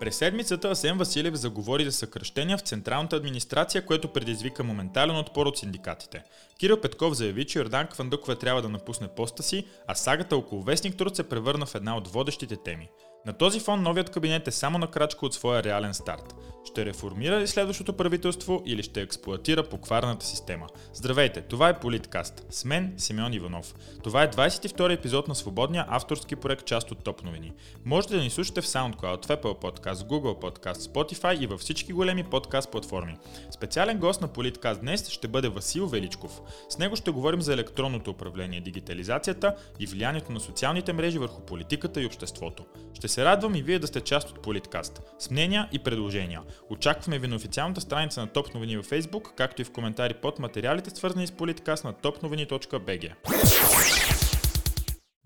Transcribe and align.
През 0.00 0.16
седмицата 0.16 0.68
Асен 0.68 0.98
Василев 0.98 1.34
заговори 1.34 1.84
за 1.84 1.92
съкръщения 1.92 2.58
в 2.58 2.60
централната 2.60 3.16
администрация, 3.16 3.86
което 3.86 4.12
предизвика 4.12 4.64
моментален 4.64 5.16
отпор 5.16 5.46
от 5.46 5.58
синдикатите. 5.58 6.22
Кирил 6.58 6.80
Петков 6.80 7.14
заяви, 7.14 7.46
че 7.46 7.58
Йордан 7.58 7.86
Квандукова 7.86 8.36
трябва 8.36 8.62
да 8.62 8.68
напусне 8.68 9.08
поста 9.08 9.42
си, 9.42 9.66
а 9.86 9.94
сагата 9.94 10.36
около 10.36 10.62
Вестник 10.62 10.96
Труд 10.96 11.16
се 11.16 11.28
превърна 11.28 11.66
в 11.66 11.74
една 11.74 11.96
от 11.96 12.08
водещите 12.08 12.56
теми. 12.56 12.88
На 13.26 13.32
този 13.32 13.60
фон 13.60 13.82
новият 13.82 14.10
кабинет 14.10 14.48
е 14.48 14.50
само 14.50 14.78
на 14.78 14.86
крачка 14.86 15.26
от 15.26 15.34
своя 15.34 15.62
реален 15.62 15.94
старт. 15.94 16.34
Ще 16.64 16.84
реформира 16.84 17.40
ли 17.40 17.46
следващото 17.46 17.92
правителство 17.92 18.62
или 18.66 18.82
ще 18.82 19.00
експлуатира 19.00 19.62
покварната 19.62 20.26
система? 20.26 20.66
Здравейте, 20.94 21.42
това 21.42 21.68
е 21.68 21.78
Политкаст. 21.80 22.46
С 22.50 22.64
мен 22.64 22.94
Симеон 22.96 23.34
Иванов. 23.34 23.74
Това 24.02 24.22
е 24.22 24.30
22 24.30 24.94
епизод 24.94 25.28
на 25.28 25.34
свободния 25.34 25.86
авторски 25.88 26.36
проект 26.36 26.64
част 26.64 26.90
от 26.90 27.04
Топ 27.04 27.22
новини. 27.24 27.52
Можете 27.84 28.16
да 28.16 28.22
ни 28.22 28.30
слушате 28.30 28.60
в 28.60 28.66
SoundCloud, 28.66 29.26
в 29.26 29.28
Apple 29.28 29.60
Podcast, 29.60 29.94
Google 29.94 30.40
Podcast, 30.42 30.92
Spotify 30.92 31.38
и 31.38 31.46
във 31.46 31.60
всички 31.60 31.92
големи 31.92 32.24
подкаст 32.24 32.70
платформи. 32.70 33.16
Специален 33.50 33.98
гост 33.98 34.20
на 34.20 34.28
Политкаст 34.28 34.80
днес 34.80 35.08
ще 35.08 35.28
бъде 35.28 35.48
Васил 35.48 35.86
Величков. 35.86 36.40
С 36.68 36.78
него 36.78 36.96
ще 36.96 37.10
говорим 37.10 37.42
за 37.42 37.52
електронното 37.52 38.10
управление, 38.10 38.60
дигитализацията 38.60 39.56
и 39.78 39.86
влиянието 39.86 40.32
на 40.32 40.40
социалните 40.40 40.92
мрежи 40.92 41.18
върху 41.18 41.40
политиката 41.40 42.02
и 42.02 42.06
обществото. 42.06 42.64
Ще 42.94 43.08
се 43.10 43.24
радвам 43.24 43.54
и 43.54 43.62
вие 43.62 43.78
да 43.78 43.86
сте 43.86 44.00
част 44.00 44.30
от 44.30 44.42
Политкаст. 44.42 45.02
С 45.18 45.30
мнения 45.30 45.68
и 45.72 45.78
предложения. 45.78 46.42
Очакваме 46.70 47.18
ви 47.18 47.26
на 47.26 47.36
официалната 47.36 47.80
страница 47.80 48.20
на 48.20 48.26
Топ 48.26 48.54
новини 48.54 48.76
във 48.76 48.90
Facebook, 48.90 49.34
както 49.36 49.62
и 49.62 49.64
в 49.64 49.72
коментари 49.72 50.14
под 50.14 50.38
материалите, 50.38 50.90
свързани 50.90 51.26
с 51.26 51.32
Политкаст 51.32 51.84
на 51.84 51.92
topnovini.bg. 51.92 54.19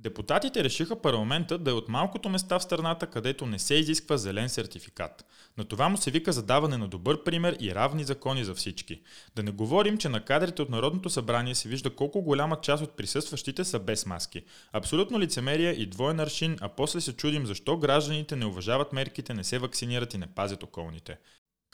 Депутатите 0.05 0.65
решиха 0.65 1.03
парламентът 1.03 1.63
да 1.63 1.71
е 1.71 1.75
от 1.75 1.89
малкото 1.89 2.29
места 2.29 2.59
в 2.59 2.63
страната, 2.63 3.07
където 3.07 3.47
не 3.47 3.59
се 3.59 3.75
изисква 3.75 4.17
зелен 4.17 4.49
сертификат. 4.49 5.25
На 5.59 5.65
това 5.65 5.89
му 5.89 5.97
се 5.97 6.11
вика 6.11 6.33
задаване 6.33 6.77
на 6.77 6.89
добър 6.89 7.23
пример 7.23 7.57
и 7.61 7.75
равни 7.75 8.05
закони 8.05 8.45
за 8.45 8.55
всички. 8.55 9.01
Да 9.37 9.43
не 9.43 9.51
говорим, 9.51 9.99
че 9.99 10.09
на 10.09 10.25
кадрите 10.25 10.63
от 10.63 10.71
Народното 10.71 11.11
събрание 11.11 11.55
се 11.55 11.69
вижда 11.69 11.91
колко 11.91 12.23
голяма 12.23 12.61
част 12.61 12.83
от 12.83 12.97
присъстващите 12.97 13.65
са 13.65 13.79
без 13.79 14.07
маски. 14.07 14.43
Абсолютно 14.73 15.21
лицемерие 15.21 15.71
и 15.71 15.87
двоен 15.87 16.21
аршин, 16.21 16.57
а 16.61 16.69
после 16.69 17.01
се 17.01 17.17
чудим 17.17 17.47
защо 17.47 17.77
гражданите 17.77 18.37
не 18.37 18.47
уважават 18.47 18.93
мерките, 18.93 19.35
не 19.35 19.45
се 19.45 19.59
вакцинират 19.59 20.15
и 20.15 20.19
не 20.19 20.27
пазят 20.27 20.63
околните. 20.63 21.19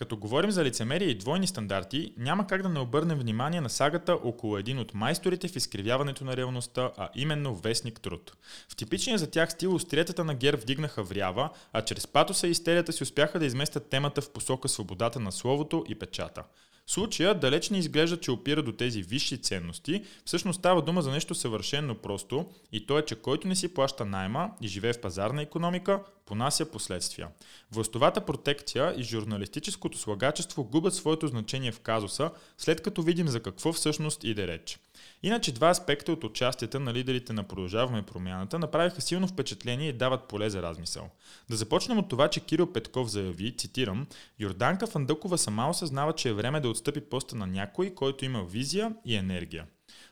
Като 0.01 0.17
говорим 0.17 0.51
за 0.51 0.65
лицемерие 0.65 1.09
и 1.09 1.19
двойни 1.19 1.47
стандарти, 1.47 2.13
няма 2.17 2.47
как 2.47 2.63
да 2.63 2.69
не 2.69 2.81
обърнем 2.81 3.19
внимание 3.19 3.61
на 3.61 3.71
сагата 3.71 4.15
около 4.15 4.59
един 4.59 4.79
от 4.79 4.95
майсторите 4.95 5.49
в 5.49 5.57
изкривяването 5.57 6.25
на 6.25 6.37
реалността, 6.37 6.91
а 6.97 7.09
именно 7.15 7.55
Вестник 7.55 8.01
Труд. 8.01 8.33
В 8.69 8.77
типичния 8.77 9.19
за 9.19 9.31
тях 9.31 9.53
стил 9.53 9.75
остриетата 9.75 10.25
на 10.25 10.35
Гер 10.35 10.57
вдигнаха 10.57 11.03
врява, 11.03 11.51
а 11.73 11.83
чрез 11.83 12.07
патоса 12.07 12.47
и 12.47 12.51
истерията 12.51 12.93
си 12.93 13.03
успяха 13.03 13.39
да 13.39 13.47
изместят 13.47 13.89
темата 13.89 14.21
в 14.21 14.31
посока 14.31 14.69
свободата 14.69 15.21
на 15.21 15.33
словото 15.33 15.85
и 15.89 15.95
печата. 15.95 16.43
Случая 16.87 17.35
далеч 17.35 17.71
не 17.71 17.79
изглежда, 17.79 18.21
че 18.21 18.31
опира 18.31 18.63
до 18.63 18.73
тези 18.73 19.03
висши 19.03 19.43
ценности, 19.43 20.05
всъщност 20.25 20.59
става 20.59 20.83
дума 20.83 21.03
за 21.03 21.11
нещо 21.11 21.35
съвършенно 21.35 21.95
просто 21.95 22.47
и 22.73 22.87
то 22.87 22.99
е, 22.99 23.05
че 23.05 23.15
който 23.15 23.49
не 23.49 23.57
си 23.57 23.75
плаща 23.75 24.05
найма 24.05 24.51
и 24.61 24.69
живее 24.69 24.93
в 24.93 25.01
пазарна 25.01 25.43
економика, 25.43 26.03
понася 26.27 26.71
последствия. 26.71 27.29
Властовата 27.73 28.25
протекция 28.25 28.95
и 28.97 29.03
журналистическото 29.03 29.99
слагачество 29.99 30.65
губят 30.65 30.95
своето 30.95 31.27
значение 31.27 31.73
в 31.73 31.81
казуса, 31.81 32.31
след 32.59 32.81
като 32.81 33.03
видим 33.03 33.29
за 33.29 33.41
какво 33.41 33.73
всъщност 33.73 34.25
иде 34.25 34.47
реч. 34.47 34.79
Иначе 35.23 35.53
два 35.53 35.71
аспекта 35.71 36.13
от 36.13 36.25
участията 36.25 36.81
на 36.81 36.95
лидерите 36.95 37.33
на 37.33 37.45
Продължаваме 37.45 38.03
промяната 38.03 38.59
направиха 38.59 39.01
силно 39.01 39.29
впечатление 39.29 39.89
и 39.89 39.93
дават 39.93 40.29
поле 40.29 40.51
за 40.51 40.63
размисъл. 40.63 41.11
Да 41.51 41.57
започнем 41.57 41.99
от 41.99 42.09
това, 42.09 42.29
че 42.29 42.41
Кирил 42.41 42.73
Петков 42.73 43.11
заяви, 43.11 43.57
цитирам, 43.57 44.07
Йорданка 44.39 44.87
Фандъкова 44.87 45.39
сама 45.39 45.71
осъзнава, 45.71 46.13
че 46.13 46.29
е 46.29 46.33
време 46.33 46.61
да 46.61 46.69
отстъпи 46.69 47.01
поста 47.01 47.37
на 47.37 47.47
някой, 47.47 47.95
който 47.95 48.25
има 48.25 48.45
визия 48.45 48.95
и 49.05 49.17
енергия. 49.17 49.67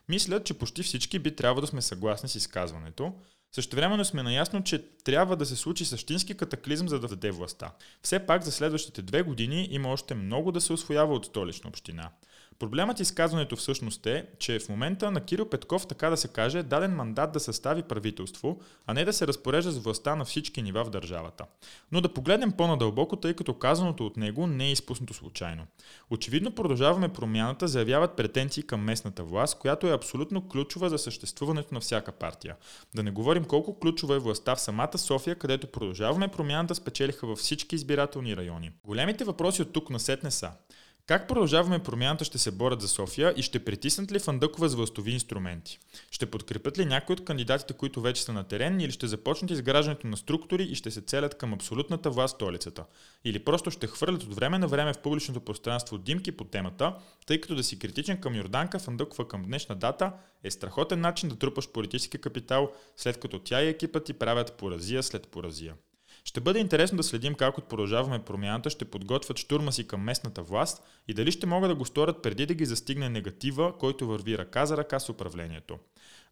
Мисля, 0.09 0.43
че 0.43 0.55
почти 0.55 0.83
всички 0.83 1.19
би 1.19 1.37
трябвало 1.37 1.61
да 1.61 1.67
сме 1.67 1.83
съгласни 1.83 2.29
с 2.29 2.35
изказването. 2.35 3.13
Същевременно 3.53 4.05
сме 4.05 4.23
наясно, 4.23 4.65
че 4.65 4.85
трябва 5.05 5.37
да 5.37 5.47
се 5.47 5.57
случи 5.57 5.85
същински 5.85 6.37
катаклизъм, 6.37 6.89
за 6.89 7.01
да 7.01 7.09
даде 7.09 7.31
властта. 7.31 7.73
Все 8.03 8.27
пак 8.27 8.43
за 8.43 8.53
следващите 8.53 9.03
две 9.03 9.23
години 9.23 9.69
има 9.71 9.89
още 9.89 10.15
много 10.15 10.53
да 10.53 10.61
се 10.61 10.73
освоява 10.73 11.15
от 11.15 11.27
столична 11.27 11.69
община. 11.69 12.11
Проблемът 12.59 13.01
изказването 13.01 13.57
всъщност 13.57 14.07
е, 14.07 14.27
че 14.39 14.59
в 14.59 14.69
момента 14.69 15.11
на 15.11 15.21
Кирил 15.21 15.49
Петков, 15.49 15.87
така 15.87 16.11
да 16.11 16.17
се 16.17 16.29
каже, 16.29 16.59
е 16.59 16.63
даден 16.63 16.95
мандат 16.95 17.33
да 17.33 17.41
състави 17.41 17.83
правителство, 17.83 18.61
а 18.87 18.95
не 18.95 19.05
да 19.05 19.13
се 19.13 19.27
разпорежда 19.27 19.71
с 19.71 19.79
властта 19.79 20.17
на 20.17 20.25
всички 20.25 20.63
нива 20.63 20.85
в 20.85 20.91
държавата. 20.91 21.45
Но 21.93 22.01
да 22.01 22.15
погледнем 22.15 22.53
по-надълбоко, 22.53 23.17
тъй 23.17 23.35
като 23.35 23.55
казаното 23.55 24.07
от 24.07 24.17
него 24.17 24.47
не 24.47 24.67
е 24.67 24.73
изпуснато 24.73 25.15
случайно. 25.15 25.67
Очевидно 26.11 26.55
продължаваме 26.55 27.09
промяната, 27.09 27.69
заявяват 27.69 28.17
претенции 28.17 28.63
към 28.63 28.81
местната 28.81 29.25
власт, 29.25 29.59
която 29.59 29.87
е 29.87 29.95
абсолютно 29.95 30.49
ключова 30.49 30.89
за 30.89 30.99
съществуването 30.99 31.75
на 31.75 31.81
всяка 31.81 32.13
партия. 32.13 32.57
Да 32.95 33.03
не 33.03 33.11
говорим 33.11 33.45
колко 33.45 33.79
ключова 33.79 34.15
е 34.15 34.19
властта 34.19 34.55
в 34.55 34.61
самата 34.61 34.99
София, 34.99 35.37
където 35.37 35.67
продължаваме 35.67 36.29
промяната 36.29 36.75
спечелиха 36.75 37.27
във 37.27 37.39
всички 37.39 37.75
избирателни 37.75 38.37
райони. 38.37 38.71
Големите 38.85 39.25
въпроси 39.25 39.63
от 39.63 39.73
тук 39.73 39.91
насетне 39.91 40.31
са 40.31 40.51
как 41.09 41.29
продължаваме 41.29 41.79
промяната 41.79 42.25
ще 42.25 42.39
се 42.39 42.51
борят 42.51 42.81
за 42.81 42.89
София 42.89 43.35
и 43.37 43.43
ще 43.43 43.65
притиснат 43.65 44.13
ли 44.13 44.19
Фандъкова 44.19 44.69
с 44.69 44.75
властови 44.75 45.11
инструменти? 45.11 45.79
Ще 46.11 46.31
подкрепят 46.31 46.79
ли 46.79 46.85
някои 46.85 47.13
от 47.13 47.25
кандидатите, 47.25 47.73
които 47.75 48.01
вече 48.01 48.23
са 48.23 48.33
на 48.33 48.45
терен 48.45 48.81
или 48.81 48.93
ще 48.93 49.07
започнат 49.07 49.51
изграждането 49.51 50.07
на 50.07 50.17
структури 50.17 50.63
и 50.63 50.75
ще 50.75 50.91
се 50.91 51.01
целят 51.01 51.39
към 51.39 51.55
абсолютната 51.55 52.11
власт 52.11 52.35
столицата? 52.35 52.85
Или 53.25 53.39
просто 53.39 53.71
ще 53.71 53.87
хвърлят 53.87 54.23
от 54.23 54.35
време 54.35 54.59
на 54.59 54.69
време 54.69 54.93
в 54.93 54.99
публичното 54.99 55.41
пространство 55.41 55.99
димки 55.99 56.33
по 56.33 56.45
темата, 56.45 56.95
тъй 57.27 57.41
като 57.41 57.55
да 57.55 57.65
си 57.65 57.79
критичен 57.79 58.21
към 58.21 58.35
Йорданка 58.35 58.79
Фандъкова 58.79 59.29
към 59.29 59.43
днешна 59.43 59.77
дата 59.77 60.13
е 60.45 60.51
страхотен 60.51 61.01
начин 61.01 61.29
да 61.29 61.37
трупаш 61.37 61.69
политически 61.69 62.19
капитал, 62.19 62.73
след 62.97 63.21
като 63.21 63.39
тя 63.39 63.63
и 63.63 63.69
екипът 63.69 64.05
ти 64.05 64.13
правят 64.13 64.53
поразия 64.53 65.03
след 65.03 65.29
поразия. 65.29 65.75
Ще 66.29 66.41
бъде 66.41 66.59
интересно 66.59 66.97
да 66.97 67.03
следим 67.03 67.35
как 67.35 67.59
от 67.59 67.69
продължаваме 67.69 68.25
промяната 68.25 68.71
ще 68.71 68.85
подготвят 68.85 69.39
штурма 69.39 69.73
си 69.73 69.87
към 69.87 70.01
местната 70.01 70.43
власт 70.43 70.83
и 71.09 71.15
дали 71.15 71.33
ще 71.33 71.47
могат 71.47 71.71
да 71.71 71.75
го 71.75 71.85
сторят 71.85 72.23
преди 72.23 72.47
да 72.47 72.55
ги 72.55 72.67
застигне 72.67 73.09
негатива, 73.09 73.79
който 73.79 74.07
върви 74.07 74.39
ръка 74.39 74.67
за 74.67 74.77
ръка 74.77 75.01
с 75.01 75.09
управлението. 75.09 75.79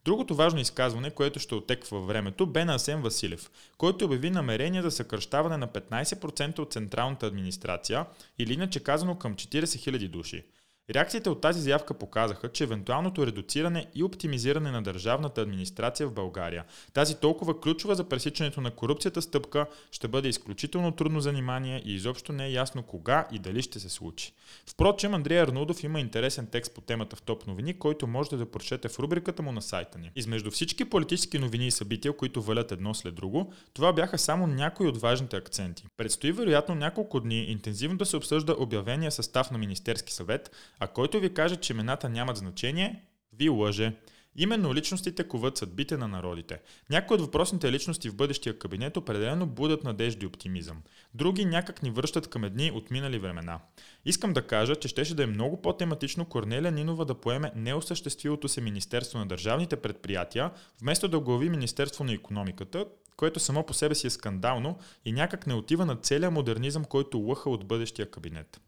Другото 0.05 0.35
важно 0.35 0.61
изказване, 0.61 1.11
което 1.11 1.39
ще 1.39 1.55
отеква 1.55 2.01
времето, 2.01 2.47
бе 2.47 2.65
на 2.65 2.75
Асен 2.75 3.03
Василев, 3.03 3.51
който 3.79 4.05
обяви 4.05 4.31
намерение 4.31 4.83
за 4.83 4.91
съкръщаване 4.91 5.57
на 5.57 5.69
15% 5.69 6.59
от 6.59 6.73
централната 6.73 7.27
администрация 7.27 8.07
или 8.39 8.53
иначе 8.53 8.83
казано 8.83 9.19
към 9.19 9.35
40 9.35 9.65
000 9.65 10.09
души. 10.09 10.45
Реакциите 10.91 11.31
от 11.31 11.41
тази 11.41 11.61
заявка 11.61 11.95
показаха, 11.95 12.49
че 12.49 12.65
евентуалното 12.65 13.27
редуциране 13.27 13.87
и 13.95 14.03
оптимизиране 14.03 14.71
на 14.71 14.83
държавната 14.83 15.41
администрация 15.41 16.09
в 16.09 16.13
България, 16.13 16.65
тази 16.93 17.15
толкова 17.15 17.61
ключова 17.61 17.95
за 17.95 18.05
пресичането 18.05 18.61
на 18.61 18.71
корупцията 18.71 19.23
стъпка, 19.23 19.67
ще 19.91 20.09
бъде 20.09 20.29
изключително 20.29 20.93
трудно 20.93 21.21
занимание 21.21 21.83
и 21.85 21.95
изобщо 21.95 22.33
не 22.33 22.47
е 22.47 22.51
ясно 22.51 22.83
кога 22.83 23.29
и 23.33 23.39
дали 23.39 23.63
ще 23.63 23.81
се 23.81 23.89
случи. 23.89 24.33
Впрочем, 24.67 25.15
Андрей 25.15 25.41
Арнудов 25.41 25.85
има 25.85 26.01
интересен 26.01 26.47
текст 26.47 26.75
по 26.75 26.81
темата 26.81 27.17
в 27.17 27.23
Топ 27.23 27.47
новини, 27.47 27.79
който 27.79 28.07
можете 28.07 28.37
да 28.37 28.51
прочете 28.51 28.89
в 28.89 28.99
рубриката 28.99 29.43
му 29.43 29.53
на 29.53 29.63
сайта 29.63 29.99
ни. 29.99 30.11
Измежду 30.17 30.51
всички 30.51 30.85
политически 30.85 31.39
новини 31.39 31.67
и 31.67 31.71
събития, 31.71 32.17
които 32.17 32.43
валят 32.43 32.73
едно 32.73 32.95
след 32.95 33.15
друго, 33.15 33.53
това 33.75 33.93
бяха 33.93 34.19
само 34.19 34.47
някои 34.47 34.89
от 34.89 35.01
важните 35.01 35.37
акценти. 35.37 35.85
Предстои 35.97 36.33
вероятно 36.33 36.75
няколко 36.75 37.21
дни 37.21 37.45
интензивно 37.45 37.99
да 37.99 38.07
се 38.07 38.17
обсъжда 38.17 38.55
обявения 38.59 39.13
състав 39.13 39.51
на 39.51 39.59
Министерски 39.59 40.13
съвет, 40.13 40.51
а 40.81 40.87
който 40.87 41.21
ви 41.21 41.35
каже, 41.35 41.57
че 41.57 41.73
имената 41.73 42.09
нямат 42.09 42.37
значение, 42.37 43.03
ви 43.33 43.49
лъже. 43.49 43.93
Именно 44.39 44.75
личностите 44.75 45.29
куват 45.29 45.57
съдбите 45.57 45.97
на 45.97 46.09
народите. 46.09 46.61
Някои 46.91 47.15
от 47.15 47.21
въпросните 47.21 47.73
личности 47.73 48.11
в 48.11 48.17
бъдещия 48.17 48.59
кабинет 48.59 48.97
определено 48.97 49.47
будат 49.47 49.85
надежди 49.85 50.25
и 50.25 50.27
оптимизъм. 50.27 50.83
Други 51.15 51.45
някак 51.45 51.83
ни 51.83 51.91
връщат 51.91 52.27
към 52.27 52.45
едни 52.45 52.71
от 52.75 52.91
минали 52.91 53.19
времена. 53.19 53.61
Искам 54.05 54.33
да 54.33 54.47
кажа, 54.47 54.77
че 54.77 54.89
щеше 54.89 55.15
да 55.15 55.23
е 55.23 55.27
много 55.27 55.63
по-тематично 55.63 56.25
Корнелия 56.25 56.73
Нинова 56.73 57.05
да 57.05 57.15
поеме 57.15 57.53
неосъществилото 57.57 58.49
се 58.49 58.61
Министерство 58.61 59.19
на 59.19 59.27
държавните 59.27 59.77
предприятия, 59.77 60.51
вместо 60.81 61.09
да 61.09 61.19
оглави 61.19 61.51
Министерство 61.51 62.05
на 62.05 62.13
економиката, 62.13 62.87
което 63.17 63.41
само 63.41 63.67
по 63.67 63.75
себе 63.75 63.95
си 63.95 64.07
е 64.07 64.11
скандално 64.11 64.79
и 65.05 65.13
някак 65.13 65.47
не 65.47 65.55
отива 65.55 65.87
на 65.87 65.97
целия 65.97 66.31
модернизъм, 66.31 66.85
който 66.85 67.19
лъха 67.19 67.51
от 67.51 67.67
бъдещия 67.67 68.11
кабинет. 68.11 68.61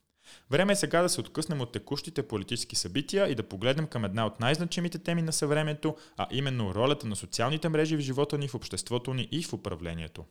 Време 0.51 0.73
е 0.73 0.77
сега 0.77 1.03
да 1.03 1.09
се 1.09 1.21
откъснем 1.21 1.61
от 1.61 1.73
текущите 1.73 2.29
политически 2.29 2.77
събития 2.77 3.29
и 3.29 3.35
да 3.35 3.43
погледнем 3.43 3.87
към 3.87 4.05
една 4.05 4.27
от 4.27 4.41
най-значимите 4.41 4.99
теми 4.99 5.23
на 5.23 5.33
съвремето, 5.33 5.97
а 6.17 6.27
именно 6.31 6.75
ролята 6.75 7.07
на 7.07 7.17
социалните 7.17 7.69
мрежи 7.69 7.97
в 7.97 8.01
живота 8.01 8.39
ни, 8.39 8.49
в 8.49 8.55
обществото 8.55 9.15
ни 9.15 9.29
и 9.33 9.43
в 9.43 9.53
управлението. 9.53 10.25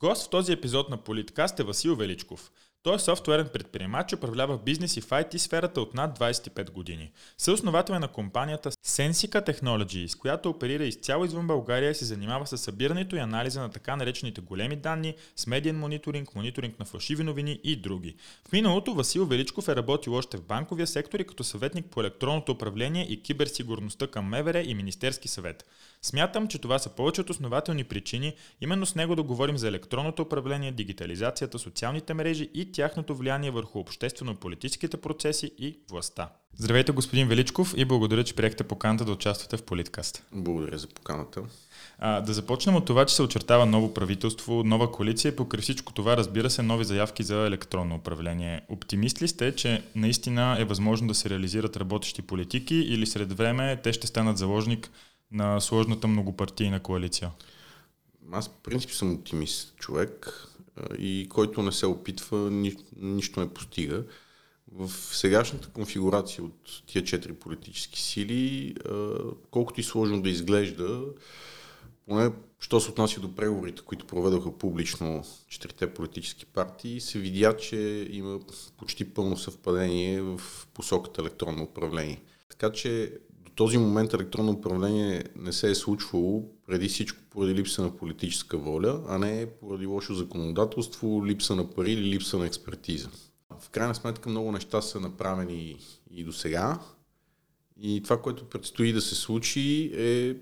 Гост 0.00 0.26
в 0.26 0.30
този 0.30 0.52
епизод 0.52 0.90
на 0.90 0.96
Политкаст 0.96 1.60
е 1.60 1.62
Васил 1.62 1.96
Величков. 1.96 2.50
Той 2.84 2.94
е 2.94 2.98
софтуерен 2.98 3.48
предприемач 3.52 4.12
управлява 4.12 4.58
бизнес 4.58 4.96
и 4.96 5.00
в 5.00 5.08
IT 5.08 5.36
сферата 5.36 5.80
от 5.80 5.94
над 5.94 6.18
25 6.18 6.70
години. 6.70 7.12
Съосновател 7.38 7.94
е 7.94 7.98
на 7.98 8.08
компанията 8.08 8.70
Sensica 8.70 9.50
Technologies, 9.50 10.18
която 10.18 10.50
оперира 10.50 10.84
изцяло 10.84 11.24
извън 11.24 11.46
България 11.46 11.90
и 11.90 11.94
се 11.94 12.04
занимава 12.04 12.46
с 12.46 12.58
събирането 12.58 13.16
и 13.16 13.18
анализа 13.18 13.60
на 13.60 13.70
така 13.70 13.96
наречените 13.96 14.40
големи 14.40 14.76
данни, 14.76 15.14
с 15.36 15.46
медиен 15.46 15.78
мониторинг, 15.78 16.34
мониторинг 16.34 16.78
на 16.78 16.84
фалшиви 16.84 17.24
новини 17.24 17.60
и 17.64 17.76
други. 17.76 18.16
В 18.48 18.52
миналото 18.52 18.94
Васил 18.94 19.26
Величков 19.26 19.68
е 19.68 19.76
работил 19.76 20.14
още 20.14 20.36
в 20.36 20.42
банковия 20.42 20.86
сектор 20.86 21.20
и 21.20 21.26
като 21.26 21.44
съветник 21.44 21.86
по 21.86 22.00
електронното 22.00 22.52
управление 22.52 23.06
и 23.10 23.22
киберсигурността 23.22 24.06
към 24.06 24.28
МВР 24.28 24.62
и 24.62 24.74
Министерски 24.74 25.28
съвет. 25.28 25.64
Смятам, 26.04 26.48
че 26.48 26.58
това 26.58 26.78
са 26.78 26.88
повече 26.88 27.20
от 27.20 27.30
основателни 27.30 27.84
причини, 27.84 28.32
именно 28.60 28.86
с 28.86 28.94
него 28.94 29.16
да 29.16 29.22
говорим 29.22 29.58
за 29.58 29.68
електронното 29.68 30.22
управление, 30.22 30.72
дигитализацията, 30.72 31.58
социалните 31.58 32.14
мрежи 32.14 32.50
и 32.54 32.72
тяхното 32.72 33.14
влияние 33.14 33.50
върху 33.50 33.78
обществено-политическите 33.78 34.96
процеси 34.96 35.50
и 35.58 35.78
властта. 35.90 36.28
Здравейте, 36.56 36.92
господин 36.92 37.28
Величков, 37.28 37.74
и 37.76 37.84
благодаря, 37.84 38.24
че 38.24 38.36
приехте 38.36 38.64
поканата 38.64 39.04
да 39.04 39.12
участвате 39.12 39.56
в 39.56 39.62
Политкаст. 39.62 40.24
Благодаря 40.32 40.78
за 40.78 40.88
поканата. 40.88 41.42
А, 41.98 42.20
да 42.20 42.32
започнем 42.32 42.76
от 42.76 42.84
това, 42.84 43.06
че 43.06 43.14
се 43.14 43.22
очертава 43.22 43.66
ново 43.66 43.94
правителство, 43.94 44.64
нова 44.64 44.92
коалиция 44.92 45.32
и 45.32 45.36
покрай 45.36 45.62
всичко 45.62 45.92
това, 45.92 46.16
разбира 46.16 46.50
се, 46.50 46.62
нови 46.62 46.84
заявки 46.84 47.22
за 47.22 47.46
електронно 47.46 47.94
управление. 47.94 48.60
Оптимист 48.68 49.22
ли 49.22 49.28
сте, 49.28 49.56
че 49.56 49.82
наистина 49.94 50.56
е 50.58 50.64
възможно 50.64 51.08
да 51.08 51.14
се 51.14 51.30
реализират 51.30 51.76
работещи 51.76 52.22
политики 52.22 52.74
или 52.74 53.06
сред 53.06 53.32
време 53.32 53.80
те 53.82 53.92
ще 53.92 54.06
станат 54.06 54.38
заложник 54.38 54.90
на 55.34 55.60
сложната 55.60 56.08
многопартийна 56.08 56.80
коалиция? 56.80 57.30
Аз, 58.32 58.48
в 58.48 58.52
принцип, 58.62 58.90
съм 58.90 59.14
оптимист 59.14 59.76
човек 59.76 60.46
и 60.98 61.26
който 61.30 61.62
не 61.62 61.72
се 61.72 61.86
опитва, 61.86 62.50
ни, 62.50 62.76
нищо 62.96 63.40
не 63.40 63.54
постига. 63.54 64.04
В 64.72 64.90
сегашната 64.90 65.68
конфигурация 65.68 66.44
от 66.44 66.82
тия 66.86 67.04
четири 67.04 67.32
политически 67.32 68.00
сили, 68.00 68.74
колкото 69.50 69.80
и 69.80 69.84
сложно 69.84 70.22
да 70.22 70.30
изглежда, 70.30 71.04
поне, 72.06 72.30
що 72.60 72.80
се 72.80 72.90
отнася 72.90 73.20
до 73.20 73.34
преговорите, 73.34 73.82
които 73.82 74.06
проведоха 74.06 74.58
публично 74.58 75.24
четирите 75.48 75.94
политически 75.94 76.46
партии, 76.46 77.00
се 77.00 77.18
видя, 77.18 77.56
че 77.56 78.08
има 78.10 78.40
почти 78.76 79.14
пълно 79.14 79.36
съвпадение 79.36 80.22
в 80.22 80.40
посоката 80.74 81.20
електронно 81.20 81.62
управление. 81.62 82.22
Така 82.48 82.72
че 82.72 83.12
този 83.54 83.78
момент 83.78 84.14
електронно 84.14 84.52
управление 84.52 85.24
не 85.36 85.52
се 85.52 85.70
е 85.70 85.74
случвало 85.74 86.48
преди 86.66 86.88
всичко 86.88 87.18
поради 87.30 87.54
липса 87.54 87.82
на 87.82 87.96
политическа 87.96 88.58
воля, 88.58 89.04
а 89.08 89.18
не 89.18 89.46
поради 89.60 89.86
лошо 89.86 90.14
законодателство, 90.14 91.26
липса 91.26 91.56
на 91.56 91.70
пари 91.70 91.92
или 91.92 92.10
липса 92.10 92.38
на 92.38 92.46
експертиза. 92.46 93.10
В 93.60 93.70
крайна 93.70 93.94
сметка 93.94 94.28
много 94.28 94.52
неща 94.52 94.82
са 94.82 95.00
направени 95.00 95.76
и 96.10 96.24
до 96.24 96.32
сега. 96.32 96.80
И 97.80 98.02
това, 98.02 98.22
което 98.22 98.44
предстои 98.44 98.92
да 98.92 99.00
се 99.00 99.14
случи 99.14 99.92
е 99.96 100.36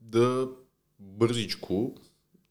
да 0.00 0.48
бързичко 0.98 1.94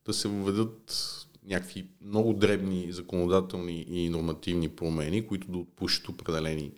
да 0.06 0.14
се 0.14 0.28
въведат 0.28 1.16
някакви 1.44 1.88
много 2.02 2.34
дребни 2.34 2.92
законодателни 2.92 3.86
и 3.90 4.10
нормативни 4.10 4.70
промени, 4.70 5.28
които 5.28 5.52
да 5.52 5.58
отпушат 5.58 6.10
определени 6.10 6.72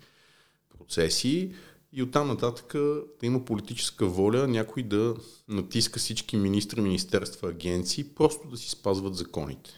процеси 0.77 1.53
и 1.93 2.03
оттам 2.03 2.27
нататък 2.27 2.73
да 3.19 3.25
има 3.25 3.45
политическа 3.45 4.05
воля 4.05 4.47
някой 4.47 4.83
да 4.83 5.15
натиска 5.47 5.99
всички 5.99 6.38
министри, 6.38 6.81
министерства, 6.81 7.49
агенции, 7.49 8.03
просто 8.15 8.47
да 8.47 8.57
си 8.57 8.69
спазват 8.69 9.15
законите. 9.15 9.71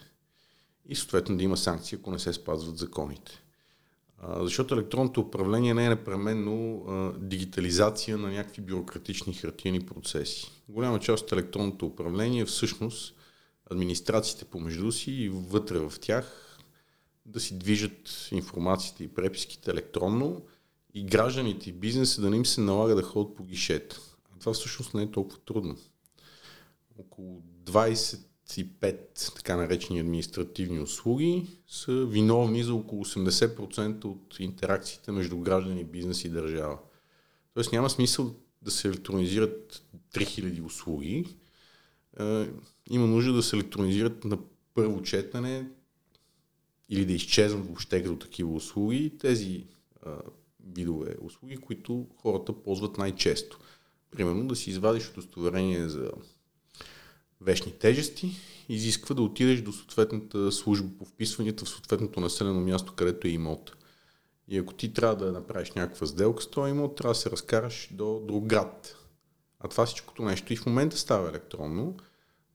И 0.90 0.96
съответно 0.96 1.38
да 1.38 1.44
има 1.44 1.58
санкции, 1.58 1.98
ако 2.02 2.12
не 2.12 2.20
се 2.20 2.34
спазват 2.34 2.78
законите. 2.78 3.44
Защото 4.40 4.74
електронното 4.74 5.22
управление 5.22 5.74
не 5.74 5.86
е 5.86 5.90
непременно 5.90 6.86
дигитализация 7.20 8.18
на 8.18 8.32
някакви 8.32 8.62
бюрократични 8.62 9.34
хартияни 9.34 9.86
процеси. 9.86 10.52
Голяма 10.70 11.00
част 11.00 11.24
от 11.24 11.32
електронното 11.32 11.86
управление 11.86 12.42
е 12.42 12.46
всъщност 12.46 13.16
администрациите 13.72 14.46
помежду 14.46 14.92
си 14.92 15.12
и 15.12 15.30
вътре 15.30 15.80
в 15.80 15.94
тях 16.02 16.58
да 17.26 17.40
си 17.40 17.60
движат 17.60 18.30
информацията 18.32 19.04
и 19.04 19.08
преписките 19.08 19.72
електронно 19.72 20.42
и 20.94 21.04
гражданите 21.04 21.70
и 21.70 21.74
бизнеса 21.74 22.22
да 22.22 22.30
не 22.30 22.38
им 22.38 22.46
се 22.46 22.62
налага 22.62 22.96
да 22.96 23.04
ходят 23.04 23.36
по 23.36 23.44
гишета. 23.44 24.02
А 24.36 24.40
това 24.40 24.54
всъщност 24.54 24.94
не 24.94 25.04
е 25.04 25.12
толкова 25.12 25.40
трудно. 25.40 25.78
Около 27.00 27.42
25 27.66 29.36
така 29.36 29.56
наречени 29.56 30.00
административни 30.00 30.80
услуги 30.80 31.48
са 31.68 32.06
виновни 32.06 32.64
за 32.64 32.76
около 32.76 33.06
80% 33.06 34.06
от 34.06 34.40
интеракциите 34.40 35.12
между 35.12 35.38
граждани, 35.38 35.84
бизнес 35.84 36.26
и 36.26 36.30
държава. 36.30 36.78
Тоест 37.54 37.72
няма 37.72 37.90
смисъл 37.90 38.36
да 38.62 38.72
се 38.72 38.88
електронизират 38.88 39.84
3000 40.14 40.66
услуги. 40.66 41.38
Е, 42.20 42.50
има 42.90 43.08
нужда 43.08 43.34
да 43.34 43.44
се 43.44 43.56
електронизират 43.56 44.26
на 44.26 44.38
първо 44.74 45.02
четене 45.02 45.68
или 46.90 47.06
да 47.06 47.14
изчезнат 47.14 47.66
въобще 47.66 48.04
като 48.04 48.20
такива 48.20 48.54
услуги. 48.54 49.18
Тези 49.20 49.66
видове 50.76 51.16
услуги, 51.22 51.58
които 51.58 52.08
хората 52.22 52.54
ползват 52.54 52.98
най-често. 52.98 53.60
Примерно 54.12 54.48
да 54.48 54.56
си 54.56 54.70
извадиш 54.70 55.10
удостоверение 55.10 55.90
за 55.90 56.12
вечни 57.42 57.72
тежести, 57.72 58.32
изисква 58.70 59.16
да 59.16 59.22
отидеш 59.22 59.62
до 59.62 59.72
съответната 59.72 60.52
служба 60.52 60.90
по 61.00 61.06
вписванията 61.06 61.66
в 61.66 61.70
съответното 61.70 62.20
населено 62.20 62.62
място, 62.62 62.94
където 62.94 63.28
е 63.28 63.32
имот. 63.32 63.72
И 64.48 64.58
ако 64.58 64.74
ти 64.74 64.94
трябва 64.94 65.26
да 65.26 65.32
направиш 65.32 65.72
някаква 65.72 66.08
сделка 66.08 66.44
с 66.44 66.48
този 66.48 66.72
имот, 66.72 66.96
трябва 66.96 67.14
да 67.14 67.20
се 67.20 67.32
разкараш 67.32 67.90
до 67.92 68.20
друг 68.28 68.46
град. 68.46 68.96
А 69.60 69.68
това 69.68 69.86
всичкото 69.86 70.24
нещо 70.24 70.54
и 70.54 70.56
в 70.56 70.66
момента 70.66 70.98
става 70.98 71.30
електронно, 71.30 71.98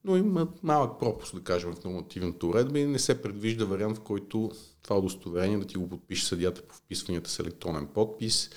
но 0.09 0.17
има 0.17 0.49
малък 0.63 0.99
пропуск, 0.99 1.35
да 1.35 1.41
кажем, 1.41 1.75
в 1.75 1.85
нормативната 1.85 2.47
уредба 2.47 2.79
и 2.79 2.87
не 2.87 2.99
се 2.99 3.23
предвижда 3.23 3.65
вариант, 3.65 3.99
в 3.99 4.01
който 4.01 4.51
това 4.83 4.99
удостоверение 4.99 5.59
да 5.59 5.67
ти 5.67 5.77
го 5.77 5.89
подпише 5.89 6.27
съдята 6.27 6.63
по 6.63 6.75
вписванията 6.75 7.31
с 7.31 7.39
електронен 7.39 7.87
подпис 7.87 8.51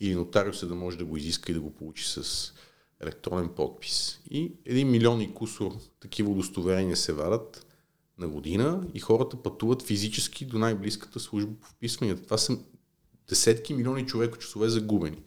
или 0.00 0.14
нотариуса 0.14 0.66
да 0.66 0.74
може 0.74 0.98
да 0.98 1.04
го 1.04 1.16
изиска 1.16 1.52
и 1.52 1.54
да 1.54 1.60
го 1.60 1.70
получи 1.70 2.04
с 2.04 2.52
електронен 3.00 3.48
подпис. 3.48 4.20
И 4.30 4.52
един 4.66 4.90
милион 4.90 5.20
и 5.20 5.34
кусор 5.34 5.72
такива 6.00 6.30
удостоверения 6.30 6.96
се 6.96 7.12
вадат 7.12 7.66
на 8.18 8.28
година 8.28 8.86
и 8.94 9.00
хората 9.00 9.42
пътуват 9.42 9.82
физически 9.82 10.44
до 10.44 10.58
най-близката 10.58 11.20
служба 11.20 11.52
по 11.60 11.68
вписванията. 11.68 12.22
Това 12.22 12.38
са 12.38 12.58
десетки 13.28 13.74
милиони 13.74 14.06
човека 14.06 14.38
часове 14.38 14.68
загубени. 14.68 15.18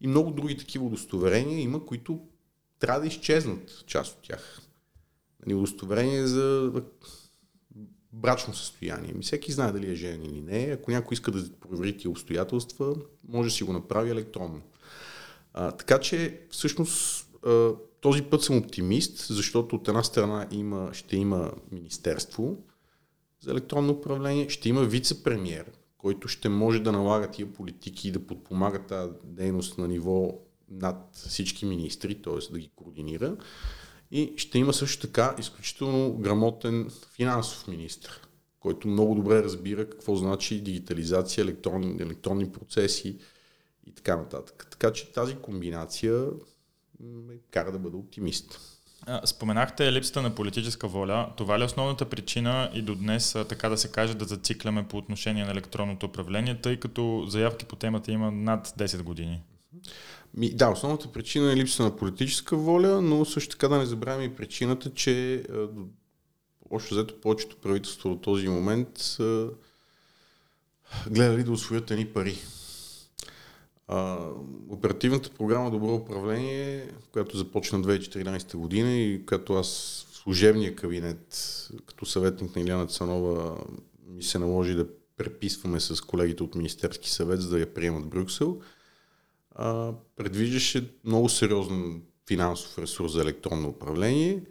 И 0.00 0.06
много 0.06 0.30
други 0.30 0.56
такива 0.56 0.84
удостоверения 0.86 1.60
има, 1.60 1.86
които 1.86 2.20
трябва 2.78 3.00
да 3.00 3.06
изчезнат 3.06 3.84
част 3.86 4.16
от 4.16 4.22
тях. 4.22 4.69
Нали, 5.46 5.54
удостоверение 5.54 6.26
за 6.26 6.72
брачно 8.12 8.54
състояние. 8.54 9.12
Ми 9.12 9.22
всеки 9.22 9.52
знае 9.52 9.72
дали 9.72 9.92
е 9.92 9.94
женен 9.94 10.24
или 10.24 10.40
не. 10.40 10.72
Ако 10.72 10.90
някой 10.90 11.14
иска 11.14 11.30
да 11.30 11.50
провери 11.60 11.96
тия 11.96 12.10
обстоятелства, 12.10 12.94
може 13.28 13.48
да 13.48 13.54
си 13.54 13.64
го 13.64 13.72
направи 13.72 14.10
електронно. 14.10 14.62
А, 15.52 15.70
така 15.70 16.00
че, 16.00 16.40
всъщност, 16.50 17.28
а, 17.46 17.70
този 18.00 18.22
път 18.22 18.42
съм 18.42 18.56
оптимист, 18.56 19.26
защото 19.26 19.76
от 19.76 19.88
една 19.88 20.02
страна 20.02 20.46
има, 20.50 20.90
ще 20.92 21.16
има 21.16 21.52
Министерство 21.72 22.58
за 23.40 23.50
електронно 23.50 23.92
управление, 23.92 24.48
ще 24.48 24.68
има 24.68 24.84
вице-премьер, 24.84 25.64
който 25.98 26.28
ще 26.28 26.48
може 26.48 26.80
да 26.80 26.92
налага 26.92 27.30
тия 27.30 27.52
политики 27.52 28.08
и 28.08 28.12
да 28.12 28.26
подпомага 28.26 28.78
тази 28.78 29.12
дейност 29.24 29.78
на 29.78 29.88
ниво 29.88 30.38
над 30.70 31.10
всички 31.12 31.66
министри, 31.66 32.22
т.е. 32.22 32.52
да 32.52 32.58
ги 32.58 32.70
координира. 32.76 33.36
И 34.10 34.34
ще 34.36 34.58
има 34.58 34.72
също 34.72 35.06
така 35.06 35.34
изключително 35.38 36.12
грамотен 36.12 36.90
финансов 37.16 37.68
министр, 37.68 38.10
който 38.60 38.88
много 38.88 39.14
добре 39.14 39.42
разбира 39.42 39.90
какво 39.90 40.16
значи 40.16 40.60
дигитализация, 40.60 41.42
електронни, 41.42 42.02
електронни 42.02 42.52
процеси 42.52 43.18
и 43.86 43.94
така 43.94 44.16
нататък. 44.16 44.66
Така 44.70 44.92
че 44.92 45.12
тази 45.12 45.36
комбинация 45.36 46.24
ме 47.00 47.34
кара 47.50 47.72
да 47.72 47.78
бъда 47.78 47.96
оптимист. 47.96 48.60
Споменахте 49.24 49.92
липсата 49.92 50.22
на 50.22 50.34
политическа 50.34 50.88
воля. 50.88 51.32
Това 51.36 51.58
ли 51.58 51.62
е 51.62 51.66
основната 51.66 52.04
причина 52.04 52.70
и 52.74 52.82
до 52.82 52.94
днес, 52.94 53.32
така 53.48 53.68
да 53.68 53.76
се 53.76 53.92
каже, 53.92 54.14
да 54.14 54.24
зацикляме 54.24 54.88
по 54.88 54.96
отношение 54.96 55.44
на 55.44 55.50
електронното 55.50 56.06
управление, 56.06 56.60
тъй 56.60 56.80
като 56.80 57.24
заявки 57.28 57.64
по 57.64 57.76
темата 57.76 58.12
има 58.12 58.30
над 58.30 58.68
10 58.68 59.02
години? 59.02 59.42
Ми, 60.34 60.54
да, 60.54 60.70
основната 60.70 61.12
причина 61.12 61.52
е 61.52 61.56
липса 61.56 61.82
на 61.82 61.96
политическа 61.96 62.56
воля, 62.56 63.02
но 63.02 63.24
също 63.24 63.50
така 63.50 63.68
да 63.68 63.78
не 63.78 63.86
забравяме 63.86 64.24
и 64.24 64.36
причината, 64.36 64.94
че 64.94 65.44
още 66.70 66.94
взето 66.94 67.20
повечето 67.20 67.56
правителство 67.56 68.08
до 68.08 68.16
този 68.16 68.48
момент 68.48 68.88
са 68.98 69.50
гледали 71.10 71.44
да 71.44 71.52
освоят 71.52 71.90
едни 71.90 72.06
пари. 72.06 72.38
А, 73.88 74.28
оперативната 74.68 75.30
програма 75.30 75.70
Добро 75.70 75.94
управление, 75.94 76.90
която 77.12 77.36
започна 77.36 77.80
2014 77.80 78.56
година 78.56 78.92
и 78.92 79.26
която 79.26 79.54
аз 79.54 79.66
в 80.10 80.16
служебния 80.16 80.76
кабинет, 80.76 81.36
като 81.86 82.06
съветник 82.06 82.56
на 82.56 82.62
Иляна 82.62 82.86
Цанова, 82.86 83.56
ми 84.06 84.22
се 84.22 84.38
наложи 84.38 84.74
да 84.74 84.86
преписваме 85.16 85.80
с 85.80 86.00
колегите 86.00 86.42
от 86.42 86.54
Министерски 86.54 87.10
съвет, 87.10 87.42
за 87.42 87.50
да 87.50 87.60
я 87.60 87.74
приемат 87.74 88.06
Брюксел, 88.06 88.60
а, 89.60 89.92
предвиждаше 90.16 90.94
много 91.04 91.28
сериозен 91.28 92.02
финансов 92.28 92.78
ресурс 92.78 93.12
за 93.12 93.20
електронно 93.20 93.68
управление, 93.68 94.42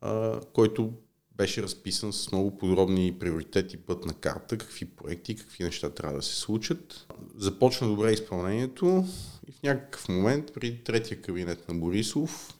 а, 0.00 0.40
който 0.52 0.92
беше 1.36 1.62
разписан 1.62 2.12
с 2.12 2.32
много 2.32 2.58
подробни 2.58 3.16
приоритети, 3.18 3.76
пътна 3.76 4.14
карта, 4.14 4.58
какви 4.58 4.84
проекти, 4.84 5.36
какви 5.36 5.64
неща 5.64 5.90
трябва 5.90 6.16
да 6.16 6.22
се 6.22 6.36
случат. 6.36 7.06
Започна 7.36 7.88
добре 7.88 8.12
изпълнението 8.12 9.04
и 9.48 9.52
в 9.52 9.62
някакъв 9.62 10.08
момент, 10.08 10.52
при 10.54 10.84
третия 10.84 11.22
кабинет 11.22 11.68
на 11.68 11.74
Борисов, 11.74 12.58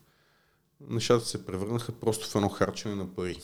нещата 0.89 1.25
се 1.25 1.47
превърнаха 1.47 1.93
просто 1.93 2.29
в 2.29 2.35
едно 2.35 2.49
харчене 2.49 2.95
на 2.95 3.15
пари. 3.15 3.41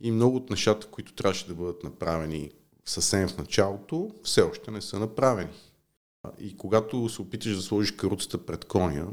И 0.00 0.10
много 0.10 0.36
от 0.36 0.50
нещата, 0.50 0.86
които 0.86 1.14
трябваше 1.14 1.48
да 1.48 1.54
бъдат 1.54 1.84
направени 1.84 2.50
съвсем 2.84 3.28
в 3.28 3.38
началото, 3.38 4.10
все 4.22 4.42
още 4.42 4.70
не 4.70 4.82
са 4.82 4.98
направени. 4.98 5.67
И 6.38 6.56
когато 6.56 7.08
се 7.08 7.22
опиташ 7.22 7.56
да 7.56 7.62
сложиш 7.62 7.90
каруцата 7.90 8.46
пред 8.46 8.64
коня, 8.64 9.06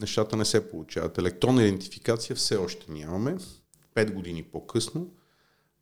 нещата 0.00 0.36
не 0.36 0.44
се 0.44 0.70
получават. 0.70 1.18
Електронна 1.18 1.62
идентификация 1.62 2.36
все 2.36 2.56
още 2.56 2.92
нямаме. 2.92 3.36
5 3.94 4.12
години 4.12 4.42
по-късно, 4.42 5.10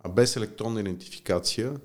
а 0.00 0.09
без 0.09 0.37
електронна 0.37 0.80
идентификация, 0.80 1.80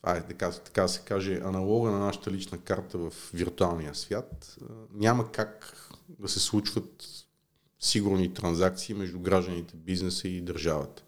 това 0.00 0.16
е 0.16 0.26
така, 0.26 0.50
така 0.50 0.88
се 0.88 1.00
каже, 1.00 1.40
аналога 1.44 1.90
на 1.90 1.98
нашата 1.98 2.30
лична 2.30 2.58
карта 2.58 2.98
в 2.98 3.12
виртуалния 3.34 3.94
свят, 3.94 4.56
няма 4.94 5.32
как 5.32 5.76
да 6.08 6.28
се 6.28 6.40
случват 6.40 7.06
сигурни 7.80 8.34
транзакции 8.34 8.94
между 8.94 9.20
гражданите, 9.20 9.76
бизнеса 9.76 10.28
и 10.28 10.40
държавата. 10.40 11.02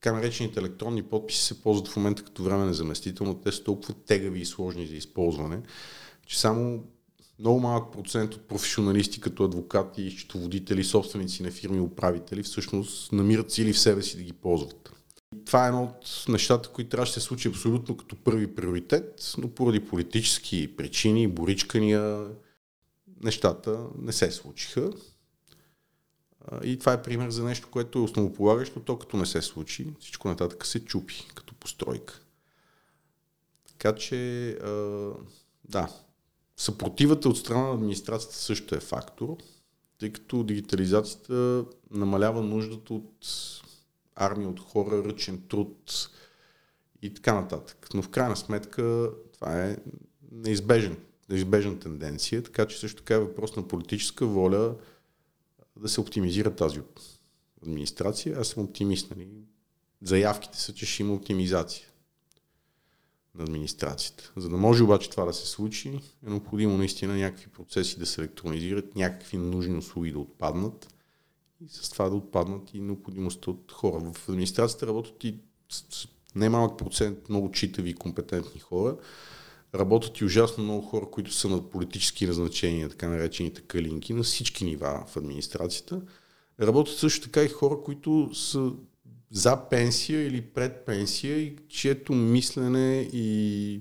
Така 0.00 0.12
наречените 0.12 0.60
електронни 0.60 1.02
подписи 1.02 1.44
се 1.44 1.62
ползват 1.62 1.88
в 1.88 1.96
момента 1.96 2.24
като 2.24 2.42
време 2.42 2.72
заместител, 2.72 3.26
но 3.26 3.34
те 3.34 3.52
са 3.52 3.64
толкова 3.64 3.94
тегави 3.94 4.40
и 4.40 4.46
сложни 4.46 4.86
за 4.86 4.94
използване, 4.94 5.62
че 6.26 6.40
само 6.40 6.84
много 7.38 7.60
малък 7.60 7.92
процент 7.92 8.34
от 8.34 8.48
професионалисти 8.48 9.20
като 9.20 9.44
адвокати, 9.44 10.10
счетоводители, 10.10 10.84
собственици 10.84 11.42
на 11.42 11.50
фирми, 11.50 11.80
управители 11.80 12.42
всъщност 12.42 13.12
намират 13.12 13.50
сили 13.52 13.72
в 13.72 13.78
себе 13.78 14.02
си 14.02 14.16
да 14.16 14.22
ги 14.22 14.32
ползват. 14.32 14.92
Това 15.46 15.64
е 15.64 15.68
едно 15.68 15.82
от 15.82 16.24
нещата, 16.28 16.68
които 16.68 16.90
трябваше 16.90 17.14
да 17.14 17.20
се 17.20 17.26
случи 17.26 17.48
абсолютно 17.48 17.96
като 17.96 18.16
първи 18.16 18.54
приоритет, 18.54 19.34
но 19.38 19.48
поради 19.48 19.80
политически 19.80 20.76
причини, 20.76 21.28
боричкания, 21.28 22.26
нещата 23.22 23.86
не 23.98 24.12
се 24.12 24.30
случиха. 24.30 24.92
И 26.64 26.78
това 26.78 26.92
е 26.92 27.02
пример 27.02 27.30
за 27.30 27.44
нещо, 27.44 27.68
което 27.70 27.98
е 27.98 28.02
основополагащо, 28.02 28.80
то 28.80 28.98
като 28.98 29.16
не 29.16 29.26
се 29.26 29.42
случи, 29.42 29.86
всичко 30.00 30.28
нататък 30.28 30.66
се 30.66 30.84
чупи 30.84 31.26
като 31.34 31.54
постройка. 31.54 32.20
Така 33.68 33.94
че, 33.94 34.58
да, 35.68 35.88
Съпротивата 36.56 37.28
от 37.28 37.38
страна 37.38 37.62
на 37.62 37.74
администрацията 37.74 38.36
също 38.36 38.74
е 38.74 38.80
фактор, 38.80 39.36
тъй 39.98 40.12
като 40.12 40.44
дигитализацията 40.44 41.64
намалява 41.90 42.42
нуждата 42.42 42.94
от 42.94 43.26
армия 44.14 44.48
от 44.48 44.60
хора, 44.60 45.04
ръчен 45.04 45.42
труд 45.48 46.08
и 47.02 47.14
така 47.14 47.34
нататък. 47.34 47.88
Но 47.94 48.02
в 48.02 48.08
крайна 48.08 48.36
сметка 48.36 49.10
това 49.32 49.64
е 49.64 49.76
неизбежен, 50.32 50.96
неизбежна 51.28 51.78
тенденция, 51.78 52.42
така 52.42 52.66
че 52.66 52.78
също 52.78 52.96
така 52.96 53.14
е 53.14 53.18
въпрос 53.18 53.56
на 53.56 53.68
политическа 53.68 54.26
воля 54.26 54.74
да 55.76 55.88
се 55.88 56.00
оптимизира 56.00 56.56
тази 56.56 56.80
администрация. 57.62 58.40
Аз 58.40 58.48
съм 58.48 58.64
оптимист. 58.64 59.10
Нали? 59.10 59.28
Заявките 60.02 60.60
са, 60.60 60.74
че 60.74 60.86
ще 60.86 61.02
има 61.02 61.14
оптимизация 61.14 61.86
на 63.38 63.44
администрацията. 63.44 64.32
За 64.36 64.48
да 64.48 64.56
може 64.56 64.82
обаче 64.82 65.10
това 65.10 65.24
да 65.24 65.32
се 65.32 65.46
случи, 65.46 65.88
е 66.26 66.30
необходимо 66.30 66.78
наистина 66.78 67.16
някакви 67.16 67.46
процеси 67.46 67.98
да 67.98 68.06
се 68.06 68.20
електронизират, 68.20 68.96
някакви 68.96 69.36
нужни 69.36 69.78
услуги 69.78 70.12
да 70.12 70.18
отпаднат 70.18 70.94
и 71.64 71.68
с 71.68 71.90
това 71.90 72.08
да 72.08 72.16
отпаднат 72.16 72.74
и 72.74 72.80
необходимостта 72.80 73.50
от 73.50 73.72
хора. 73.72 74.12
В 74.12 74.28
администрацията 74.28 74.86
работят 74.86 75.24
и 75.24 75.34
немалък 76.34 76.78
процент 76.78 77.28
много 77.28 77.50
читави 77.50 77.90
и 77.90 77.94
компетентни 77.94 78.60
хора. 78.60 78.96
Работят 79.74 80.18
и 80.20 80.24
ужасно 80.24 80.64
много 80.64 80.82
хора, 80.82 81.06
които 81.10 81.32
са 81.32 81.48
на 81.48 81.70
политически 81.70 82.26
назначения, 82.26 82.88
така 82.88 83.08
наречените 83.08 83.60
калинки, 83.60 84.14
на 84.14 84.22
всички 84.22 84.64
нива 84.64 85.04
в 85.08 85.16
администрацията. 85.16 86.02
Работят 86.60 86.96
също 86.96 87.24
така 87.24 87.42
и 87.42 87.48
хора, 87.48 87.76
които 87.84 88.34
са 88.34 88.72
за 89.36 89.68
пенсия 89.68 90.26
или 90.26 90.42
пред 90.42 90.84
пенсия 90.84 91.38
и 91.38 91.56
чието 91.68 92.12
мислене 92.12 93.08
и 93.12 93.80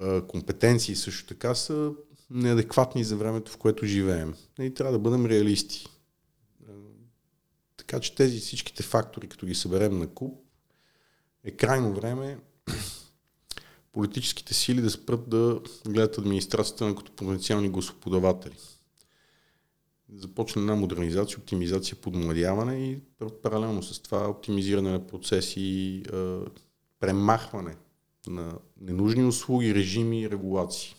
а, 0.00 0.26
компетенции 0.26 0.96
също 0.96 1.26
така 1.26 1.54
са 1.54 1.92
неадекватни 2.30 3.04
за 3.04 3.16
времето, 3.16 3.52
в 3.52 3.56
което 3.56 3.86
живеем. 3.86 4.34
И 4.60 4.74
трябва 4.74 4.92
да 4.92 4.98
бъдем 4.98 5.26
реалисти. 5.26 5.86
Така 7.76 8.00
че 8.00 8.14
тези 8.14 8.40
всичките 8.40 8.82
фактори, 8.82 9.28
като 9.28 9.46
ги 9.46 9.54
съберем 9.54 9.98
на 9.98 10.06
куп, 10.06 10.40
е 11.44 11.50
крайно 11.50 11.94
време 11.94 12.38
политическите 13.92 14.54
сили 14.54 14.80
да 14.80 14.90
спрат 14.90 15.30
да 15.30 15.60
гледат 15.88 16.18
администрацията 16.18 16.86
на 16.86 16.94
като 16.94 17.12
потенциални 17.12 17.68
гласоподаватели 17.68 18.56
започне 20.14 20.60
една 20.60 20.74
модернизация, 20.74 21.38
оптимизация, 21.38 21.96
подмладяване 21.96 22.74
и 22.74 22.98
паралелно 23.42 23.82
с 23.82 24.02
това 24.02 24.28
оптимизиране 24.28 24.90
на 24.90 25.06
процеси, 25.06 26.02
премахване 27.00 27.76
на 28.26 28.52
ненужни 28.80 29.24
услуги, 29.24 29.74
режими 29.74 30.22
и 30.22 30.30
регулации. 30.30 30.94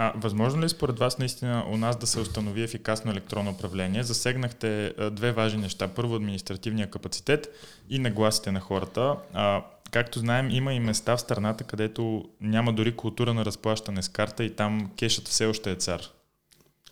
А, 0.00 0.12
възможно 0.16 0.62
ли 0.62 0.68
според 0.68 0.98
вас 0.98 1.18
наистина 1.18 1.64
у 1.70 1.76
нас 1.76 1.96
да 1.96 2.06
се 2.06 2.20
установи 2.20 2.62
ефикасно 2.62 3.10
електронно 3.10 3.50
управление? 3.50 4.02
Засегнахте 4.02 4.94
две 5.12 5.32
важни 5.32 5.62
неща. 5.62 5.88
Първо 5.88 6.14
административния 6.14 6.90
капацитет 6.90 7.48
и 7.88 7.98
нагласите 7.98 8.52
на 8.52 8.60
хората. 8.60 9.16
А, 9.32 9.64
както 9.90 10.18
знаем, 10.18 10.50
има 10.50 10.74
и 10.74 10.80
места 10.80 11.16
в 11.16 11.20
страната, 11.20 11.64
където 11.64 12.24
няма 12.40 12.72
дори 12.72 12.96
култура 12.96 13.34
на 13.34 13.44
разплащане 13.44 14.02
с 14.02 14.08
карта 14.08 14.44
и 14.44 14.56
там 14.56 14.90
кешът 14.96 15.28
все 15.28 15.46
още 15.46 15.70
е 15.70 15.74
цар. 15.76 16.00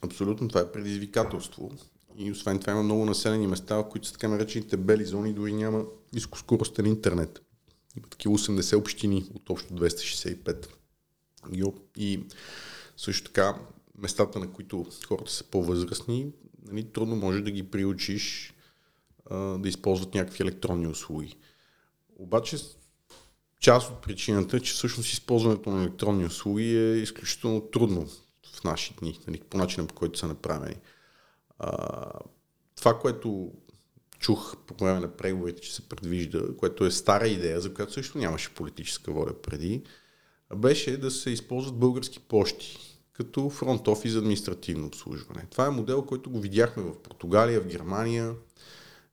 Абсолютно, 0.07 0.49
това 0.49 0.61
е 0.61 0.73
предизвикателство. 0.73 1.71
И 2.19 2.33
освен 2.33 2.59
това 2.59 2.73
има 2.73 2.83
много 2.83 3.05
населени 3.05 3.47
места, 3.47 3.77
в 3.77 3.89
които 3.89 4.07
са 4.07 4.13
така 4.13 4.29
наречените 4.29 4.77
бели 4.77 5.05
зони, 5.05 5.33
дори 5.33 5.53
няма 5.53 5.85
високоскоростен 6.13 6.87
интернет. 6.87 7.43
Има 7.97 8.09
такива 8.09 8.39
80 8.39 8.77
общини 8.77 9.25
от 9.35 9.51
общо 9.51 9.75
265. 9.75 10.67
И 11.97 12.21
също 12.97 13.25
така 13.25 13.59
местата, 13.99 14.39
на 14.39 14.53
които 14.53 14.87
хората 15.07 15.31
са 15.31 15.45
по-възрастни, 15.45 16.33
нали, 16.69 16.85
трудно 16.85 17.17
може 17.17 17.41
да 17.41 17.51
ги 17.51 17.71
приучиш 17.71 18.55
а, 19.31 19.37
да 19.37 19.69
използват 19.69 20.15
някакви 20.15 20.43
електронни 20.43 20.87
услуги. 20.87 21.37
Обаче 22.17 22.57
част 23.61 23.91
от 23.91 24.03
причината 24.03 24.57
е, 24.57 24.61
че 24.61 24.73
всъщност 24.73 25.13
използването 25.13 25.71
на 25.71 25.83
електронни 25.83 26.25
услуги 26.25 26.77
е 26.77 26.97
изключително 26.97 27.61
трудно 27.61 28.09
в 28.57 28.65
наши 28.65 28.95
дни, 28.95 29.21
нали, 29.27 29.41
по 29.41 29.59
начина 29.59 29.87
по 29.87 29.95
който 29.95 30.19
са 30.19 30.27
направени. 30.27 30.77
А, 31.59 32.11
това, 32.77 32.99
което 32.99 33.53
чух 34.19 34.57
по 34.57 34.85
време 34.85 35.01
на 35.01 35.17
преговорите, 35.17 35.61
че 35.61 35.75
се 35.75 35.89
предвижда, 35.89 36.43
което 36.59 36.85
е 36.85 36.91
стара 36.91 37.29
идея, 37.29 37.61
за 37.61 37.75
която 37.75 37.93
също 37.93 38.19
нямаше 38.19 38.55
политическа 38.55 39.13
воля 39.13 39.43
преди, 39.43 39.83
беше 40.57 40.97
да 40.97 41.11
се 41.11 41.31
използват 41.31 41.79
български 41.79 42.21
почти 42.21 42.97
като 43.17 43.51
фронт 43.51 43.89
офис 43.89 44.13
за 44.13 44.19
административно 44.19 44.87
обслужване. 44.87 45.47
Това 45.51 45.67
е 45.67 45.71
модел, 45.71 46.03
който 46.03 46.31
го 46.31 46.41
видяхме 46.41 46.83
в 46.83 47.03
Португалия, 47.03 47.61
в 47.61 47.67
Германия 47.67 48.35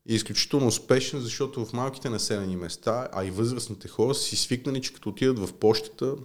е 0.10 0.14
изключително 0.14 0.68
успешен, 0.68 1.20
защото 1.20 1.66
в 1.66 1.74
малките 1.74 2.10
населени 2.10 2.56
места, 2.56 3.08
а 3.14 3.26
и 3.26 3.32
възрастните 3.32 3.88
хора 3.88 4.16
са 4.16 4.24
си 4.24 4.36
свикнали, 4.36 4.82
че 4.82 4.94
като 4.94 5.10
отидат 5.10 5.40
в 5.40 5.54
почтата, 5.54 6.16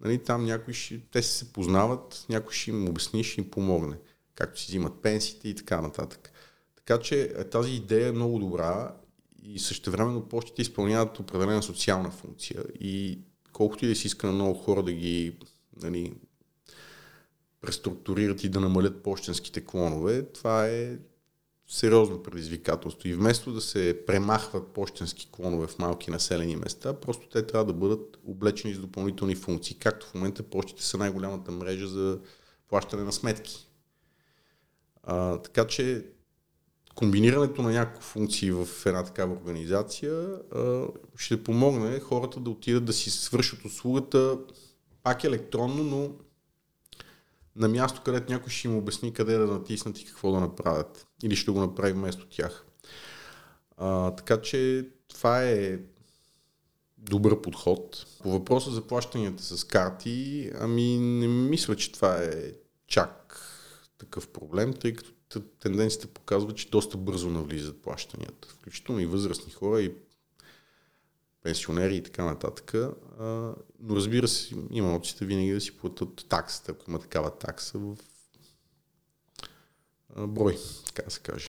нали, 0.00 0.22
там 0.22 0.44
някой 0.44 0.74
ще, 0.74 1.00
те 1.00 1.22
се 1.22 1.52
познават, 1.52 2.26
някой 2.28 2.52
ще 2.52 2.70
им 2.70 2.88
обясни, 2.88 3.24
ще 3.24 3.40
им 3.40 3.50
помогне, 3.50 3.96
както 4.34 4.60
си 4.60 4.66
взимат 4.66 5.02
пенсиите 5.02 5.48
и 5.48 5.54
така 5.54 5.80
нататък. 5.80 6.32
Така 6.76 6.98
че 6.98 7.22
е, 7.22 7.44
тази 7.44 7.72
идея 7.72 8.08
е 8.08 8.12
много 8.12 8.38
добра 8.38 8.94
и 9.42 9.58
същевременно 9.58 10.28
почтите 10.28 10.62
изпълняват 10.62 11.18
определена 11.18 11.62
социална 11.62 12.10
функция 12.10 12.64
и 12.80 13.18
колкото 13.52 13.84
и 13.84 13.88
да 13.88 13.94
си 13.94 14.06
иска 14.06 14.26
на 14.26 14.32
много 14.32 14.54
хора 14.54 14.82
да 14.82 14.92
ги 14.92 15.36
нали, 15.82 16.14
преструктурират 17.60 18.44
и 18.44 18.48
да 18.48 18.60
намалят 18.60 19.02
почтенските 19.02 19.64
клонове, 19.64 20.22
това 20.22 20.68
е 20.68 20.98
сериозно 21.68 22.22
предизвикателство. 22.22 23.08
И 23.08 23.14
вместо 23.14 23.52
да 23.52 23.60
се 23.60 24.04
премахват 24.06 24.68
почтенски 24.68 25.28
клонове 25.32 25.66
в 25.66 25.78
малки 25.78 26.10
населени 26.10 26.56
места, 26.56 27.00
просто 27.00 27.28
те 27.28 27.46
трябва 27.46 27.64
да 27.64 27.72
бъдат 27.72 28.18
облечени 28.24 28.74
с 28.74 28.78
допълнителни 28.78 29.34
функции. 29.34 29.76
Както 29.80 30.06
в 30.06 30.14
момента 30.14 30.42
почтите 30.42 30.84
са 30.84 30.98
най-голямата 30.98 31.50
мрежа 31.50 31.88
за 31.88 32.18
плащане 32.68 33.02
на 33.02 33.12
сметки. 33.12 33.68
А, 35.02 35.38
така 35.38 35.66
че 35.66 36.06
комбинирането 36.94 37.62
на 37.62 37.70
някакви 37.70 38.02
функции 38.02 38.50
в 38.50 38.68
една 38.86 39.04
такава 39.04 39.34
организация 39.34 40.38
ще 41.16 41.44
помогне 41.44 42.00
хората 42.00 42.40
да 42.40 42.50
отидат 42.50 42.84
да 42.84 42.92
си 42.92 43.10
свършат 43.10 43.64
услугата 43.64 44.38
пак 45.02 45.24
електронно, 45.24 45.84
но 45.84 46.10
на 47.56 47.68
място, 47.68 48.00
където 48.04 48.32
някой 48.32 48.50
ще 48.50 48.68
им 48.68 48.76
обясни 48.76 49.12
къде 49.12 49.38
да 49.38 49.46
натиснат 49.46 50.00
и 50.00 50.04
какво 50.04 50.32
да 50.32 50.40
направят. 50.40 51.06
Или 51.22 51.36
ще 51.36 51.50
го 51.50 51.60
направи 51.60 51.92
вместо 51.92 52.26
тях. 52.26 52.66
А, 53.76 54.10
така 54.10 54.40
че 54.40 54.88
това 55.08 55.42
е 55.42 55.78
добър 56.98 57.42
подход. 57.42 58.06
По 58.22 58.30
въпроса 58.30 58.70
за 58.70 58.86
плащанията 58.86 59.42
с 59.42 59.64
карти, 59.64 60.50
ами 60.60 60.98
не 60.98 61.28
мисля, 61.28 61.76
че 61.76 61.92
това 61.92 62.22
е 62.22 62.52
чак 62.86 63.40
такъв 63.98 64.28
проблем, 64.28 64.72
тъй 64.72 64.94
като 64.94 65.10
тенденцията 65.60 66.08
показва, 66.08 66.54
че 66.54 66.70
доста 66.70 66.96
бързо 66.96 67.30
навлизат 67.30 67.82
плащанията. 67.82 68.48
Включително 68.48 69.00
и 69.00 69.06
възрастни 69.06 69.52
хора, 69.52 69.82
и 69.82 69.94
пенсионери 71.44 71.96
и 71.96 72.02
така 72.02 72.24
нататък. 72.24 72.74
А, 72.74 73.54
но 73.80 73.96
разбира 73.96 74.28
се, 74.28 74.54
има 74.70 74.94
опцията 74.94 75.24
винаги 75.24 75.52
да 75.52 75.60
си 75.60 75.76
платят 75.76 76.28
таксата, 76.28 76.72
ако 76.72 76.90
има 76.90 76.98
такава 76.98 77.38
такса 77.38 77.78
в 77.78 77.96
брой, 80.16 80.58
така 80.86 81.02
да 81.02 81.10
се 81.10 81.20
каже. 81.20 81.46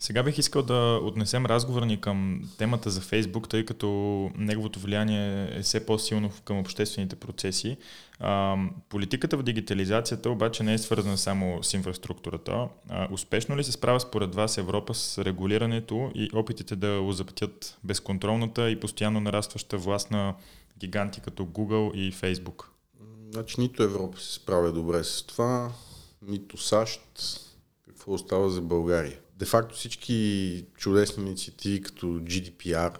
Сега 0.00 0.22
бих 0.22 0.38
искал 0.38 0.62
да 0.62 1.00
отнесем 1.02 1.46
разговора 1.46 1.86
ни 1.86 2.00
към 2.00 2.50
темата 2.58 2.90
за 2.90 3.00
Фейсбук, 3.00 3.48
тъй 3.48 3.64
като 3.64 3.88
неговото 4.34 4.80
влияние 4.80 5.48
е 5.58 5.62
все 5.62 5.86
по-силно 5.86 6.30
към 6.44 6.58
обществените 6.58 7.16
процеси. 7.16 7.76
А, 8.20 8.56
политиката 8.88 9.36
в 9.36 9.42
дигитализацията 9.42 10.30
обаче 10.30 10.62
не 10.62 10.74
е 10.74 10.78
свързана 10.78 11.18
само 11.18 11.62
с 11.62 11.74
инфраструктурата. 11.74 12.68
А, 12.88 13.08
успешно 13.12 13.56
ли 13.56 13.64
се 13.64 13.72
справя 13.72 14.00
според 14.00 14.34
вас 14.34 14.58
Европа 14.58 14.94
с 14.94 15.24
регулирането 15.24 16.10
и 16.14 16.30
опитите 16.34 16.76
да 16.76 17.00
озапетят 17.00 17.78
безконтролната 17.84 18.70
и 18.70 18.80
постоянно 18.80 19.20
нарастваща 19.20 19.78
власт 19.78 20.10
на 20.10 20.34
гиганти 20.78 21.20
като 21.20 21.44
Google 21.44 21.94
и 21.94 22.12
Facebook? 22.12 22.64
Значи 23.30 23.60
нито 23.60 23.82
Европа 23.82 24.20
се 24.20 24.32
справя 24.32 24.72
добре 24.72 25.04
с 25.04 25.22
това, 25.22 25.72
нито 26.22 26.56
САЩ. 26.56 27.00
Какво 27.86 28.12
остава 28.12 28.48
за 28.48 28.60
България? 28.60 29.18
Де-факто 29.38 29.74
всички 29.74 30.64
чудесни 30.76 31.26
инициативи 31.26 31.82
като 31.82 32.06
GDPR 32.06 32.98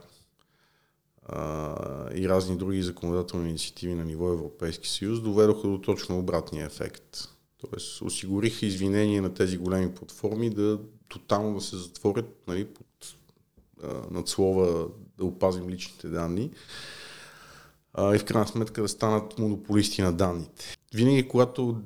а, 1.27 2.15
и 2.15 2.29
разни 2.29 2.57
други 2.57 2.83
законодателни 2.83 3.49
инициативи 3.49 3.95
на 3.95 4.05
ниво 4.05 4.33
Европейски 4.33 4.89
съюз 4.89 5.21
доведоха 5.21 5.69
до 5.69 5.81
точно 5.81 6.19
обратния 6.19 6.67
ефект. 6.67 7.29
Тоест 7.59 8.03
осигуриха 8.03 8.67
извинения 8.67 9.23
на 9.23 9.35
тези 9.35 9.59
големи 9.59 9.95
платформи 9.95 10.51
да 10.51 10.79
тотално 11.09 11.55
да 11.55 11.61
се 11.61 11.77
затворят 11.77 12.43
нали, 12.49 12.65
под 12.65 12.87
а, 13.83 14.03
надслова 14.11 14.89
да 15.19 15.25
опазим 15.25 15.69
личните 15.69 16.09
данни 16.09 16.51
а, 17.95 18.15
и 18.15 18.19
в 18.19 18.25
крайна 18.25 18.49
сметка 18.49 18.83
да 18.83 18.89
станат 18.89 19.39
монополисти 19.39 20.03
на 20.03 20.13
данните. 20.13 20.77
Винаги, 20.95 21.29
когато 21.29 21.83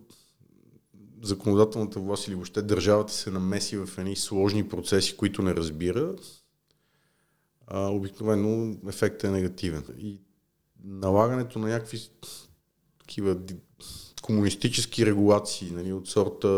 законодателната 1.22 2.00
власт 2.00 2.28
или 2.28 2.34
въобще 2.34 2.62
държавата 2.62 3.12
се 3.12 3.30
намеси 3.30 3.76
в 3.76 3.88
едни 3.98 4.16
сложни 4.16 4.68
процеси, 4.68 5.16
които 5.16 5.42
не 5.42 5.54
разбира, 5.54 6.14
обикновено 7.74 8.76
ефектът 8.88 9.24
е 9.24 9.32
негативен. 9.32 9.84
И 9.98 10.20
налагането 10.84 11.58
на 11.58 11.68
някакви 11.68 12.00
такива 13.00 13.36
комунистически 14.22 15.06
регулации 15.06 15.70
нали, 15.70 15.92
от 15.92 16.08
сорта 16.08 16.48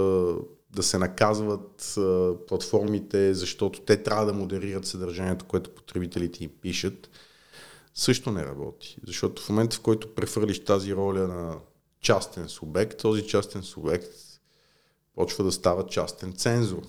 да 0.71 0.83
се 0.83 0.99
наказват 0.99 1.99
платформите, 2.49 3.35
защото 3.35 3.81
те 3.81 4.03
трябва 4.03 4.27
да 4.27 4.33
модерират 4.33 4.87
съдържанието, 4.87 5.45
което 5.45 5.75
потребителите 5.75 6.45
им 6.45 6.51
пишат, 6.61 7.11
също 7.95 8.31
не 8.31 8.45
работи. 8.45 8.97
Защото 9.07 9.43
в 9.43 9.49
момента, 9.49 9.77
в 9.77 9.81
който 9.81 10.15
прехвърлиш 10.15 10.65
тази 10.65 10.95
роля 10.95 11.29
на 11.29 11.59
частен 12.01 12.49
субект, 12.49 12.99
този 12.99 13.27
частен 13.27 13.63
субект 13.63 14.34
почва 15.15 15.45
да 15.45 15.53
става 15.53 15.87
частен 15.87 16.33
цензор. 16.33 16.83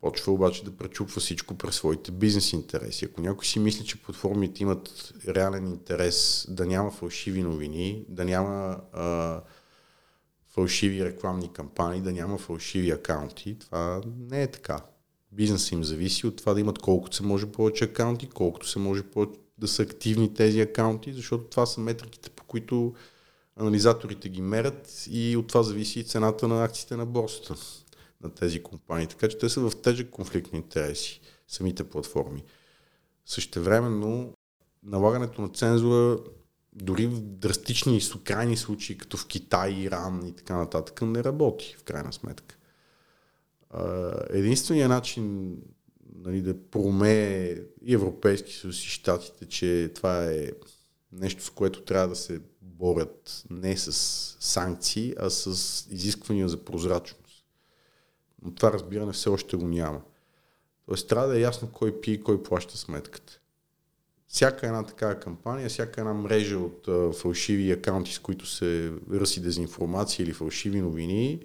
Почва 0.00 0.32
обаче 0.32 0.64
да 0.64 0.76
пречупва 0.76 1.20
всичко 1.20 1.54
през 1.54 1.74
своите 1.74 2.10
бизнес 2.10 2.52
интереси. 2.52 3.04
Ако 3.04 3.20
някой 3.20 3.46
си 3.46 3.58
мисли, 3.58 3.84
че 3.84 4.02
платформите 4.02 4.62
имат 4.62 5.12
реален 5.28 5.66
интерес 5.66 6.46
да 6.48 6.66
няма 6.66 6.90
фалшиви 6.90 7.42
новини, 7.42 8.04
да 8.08 8.24
няма 8.24 8.80
а, 8.92 9.40
фалшиви 10.48 11.04
рекламни 11.04 11.52
кампании, 11.52 12.00
да 12.00 12.12
няма 12.12 12.38
фалшиви 12.38 12.90
акаунти, 12.90 13.58
това 13.58 14.02
не 14.18 14.42
е 14.42 14.50
така. 14.50 14.80
Бизнесът 15.32 15.72
им 15.72 15.84
зависи 15.84 16.26
от 16.26 16.36
това 16.36 16.54
да 16.54 16.60
имат 16.60 16.78
колкото 16.78 17.16
се 17.16 17.22
може 17.22 17.46
повече 17.46 17.84
акаунти, 17.84 18.28
колкото 18.28 18.68
се 18.68 18.78
може 18.78 19.02
повече 19.02 19.40
да 19.58 19.68
са 19.68 19.82
активни 19.82 20.34
тези 20.34 20.60
акаунти, 20.60 21.12
защото 21.12 21.44
това 21.44 21.66
са 21.66 21.80
метриките, 21.80 22.30
по 22.30 22.44
които 22.44 22.94
анализаторите 23.56 24.28
ги 24.28 24.42
мерят 24.42 25.04
и 25.10 25.36
от 25.36 25.46
това 25.46 25.62
зависи 25.62 26.00
и 26.00 26.04
цената 26.04 26.48
на 26.48 26.64
акциите 26.64 26.96
на 26.96 27.06
борсата 27.06 27.54
на 28.22 28.30
тези 28.30 28.62
компании. 28.62 29.06
Така 29.06 29.28
че 29.28 29.38
те 29.38 29.48
са 29.48 29.60
в 29.60 29.82
тежък 29.82 30.10
конфликт 30.10 30.52
на 30.52 30.58
интереси, 30.58 31.20
самите 31.48 31.84
платформи. 31.84 32.44
Същевременно 33.26 34.34
налагането 34.82 35.42
на 35.42 35.48
цензура 35.48 36.18
дори 36.72 37.06
в 37.06 37.20
драстични 37.20 37.96
и 37.96 38.02
крайни 38.24 38.56
случаи, 38.56 38.98
като 38.98 39.16
в 39.16 39.26
Китай, 39.26 39.72
Иран 39.72 40.26
и 40.26 40.32
така 40.32 40.56
нататък, 40.56 41.02
не 41.02 41.24
работи 41.24 41.76
в 41.78 41.84
крайна 41.84 42.12
сметка. 42.12 42.56
Единственият 44.30 44.88
начин 44.88 45.56
нали, 46.14 46.42
да 46.42 46.62
промее 46.70 47.56
и 47.82 47.94
Европейски 47.94 48.52
съюз 48.52 48.84
и 48.84 48.88
Штатите, 48.88 49.46
че 49.46 49.92
това 49.94 50.24
е 50.24 50.50
нещо, 51.12 51.44
с 51.44 51.50
което 51.50 51.82
трябва 51.82 52.08
да 52.08 52.16
се 52.16 52.40
борят 52.84 53.44
не 53.50 53.76
с 53.76 53.92
санкции, 54.40 55.14
а 55.20 55.30
с 55.30 55.46
изисквания 55.90 56.48
за 56.48 56.64
прозрачност. 56.64 57.44
Но 58.42 58.54
това 58.54 58.72
разбиране 58.72 59.12
все 59.12 59.28
още 59.28 59.56
го 59.56 59.68
няма. 59.68 60.00
Тоест 60.86 61.08
трябва 61.08 61.28
да 61.28 61.38
е 61.38 61.40
ясно 61.40 61.68
кой 61.72 62.00
пие 62.00 62.14
и 62.14 62.20
кой 62.20 62.42
плаща 62.42 62.76
сметката. 62.76 63.40
Всяка 64.28 64.66
една 64.66 64.82
такава 64.82 65.20
кампания, 65.20 65.68
всяка 65.68 66.00
една 66.00 66.14
мрежа 66.14 66.58
от 66.58 66.88
а, 66.88 67.12
фалшиви 67.12 67.72
акаунти, 67.72 68.12
с 68.12 68.18
които 68.18 68.46
се 68.46 68.92
ръси 69.12 69.42
дезинформация 69.42 70.24
или 70.24 70.32
фалшиви 70.32 70.80
новини, 70.80 71.40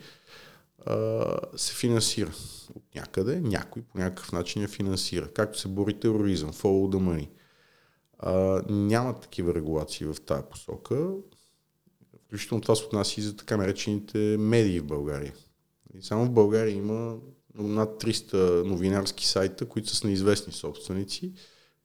а, 0.85 1.25
се 1.55 1.73
финансира 1.73 2.31
от 2.75 2.95
някъде. 2.95 3.39
Някой 3.39 3.81
по 3.81 3.97
някакъв 3.97 4.31
начин 4.31 4.61
я 4.61 4.67
финансира. 4.67 5.27
Както 5.27 5.59
се 5.59 5.67
бори 5.67 5.99
тероризъм, 5.99 6.53
follow 6.53 6.95
the 6.95 6.99
money. 6.99 7.29
А, 8.19 8.61
няма 8.69 9.19
такива 9.19 9.53
регулации 9.53 10.07
в 10.07 10.15
тази 10.25 10.43
посока. 10.51 11.11
Включително 12.25 12.61
това 12.61 12.75
се 12.75 12.85
отнася 12.85 13.21
и 13.21 13.23
за 13.23 13.35
така 13.35 13.57
наречените 13.57 14.17
медии 14.39 14.79
в 14.79 14.85
България. 14.85 15.33
И 15.97 16.01
само 16.01 16.25
в 16.25 16.31
България 16.31 16.75
има 16.75 17.17
над 17.55 18.03
300 18.03 18.63
новинарски 18.63 19.27
сайта, 19.27 19.65
които 19.65 19.89
са 19.89 19.95
с 19.95 20.03
неизвестни 20.03 20.53
собственици, 20.53 21.33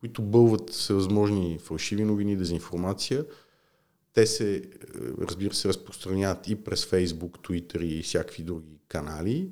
които 0.00 0.22
бълват 0.22 0.70
всевъзможни 0.70 1.58
фалшиви 1.58 2.04
новини, 2.04 2.36
дезинформация. 2.36 3.26
Те 4.12 4.26
се, 4.26 4.62
разбира 5.20 5.54
се, 5.54 5.68
разпространяват 5.68 6.48
и 6.48 6.64
през 6.64 6.84
Facebook, 6.84 7.38
Twitter 7.38 7.82
и 7.82 8.02
всякакви 8.02 8.42
други 8.42 8.78
канали. 8.88 9.50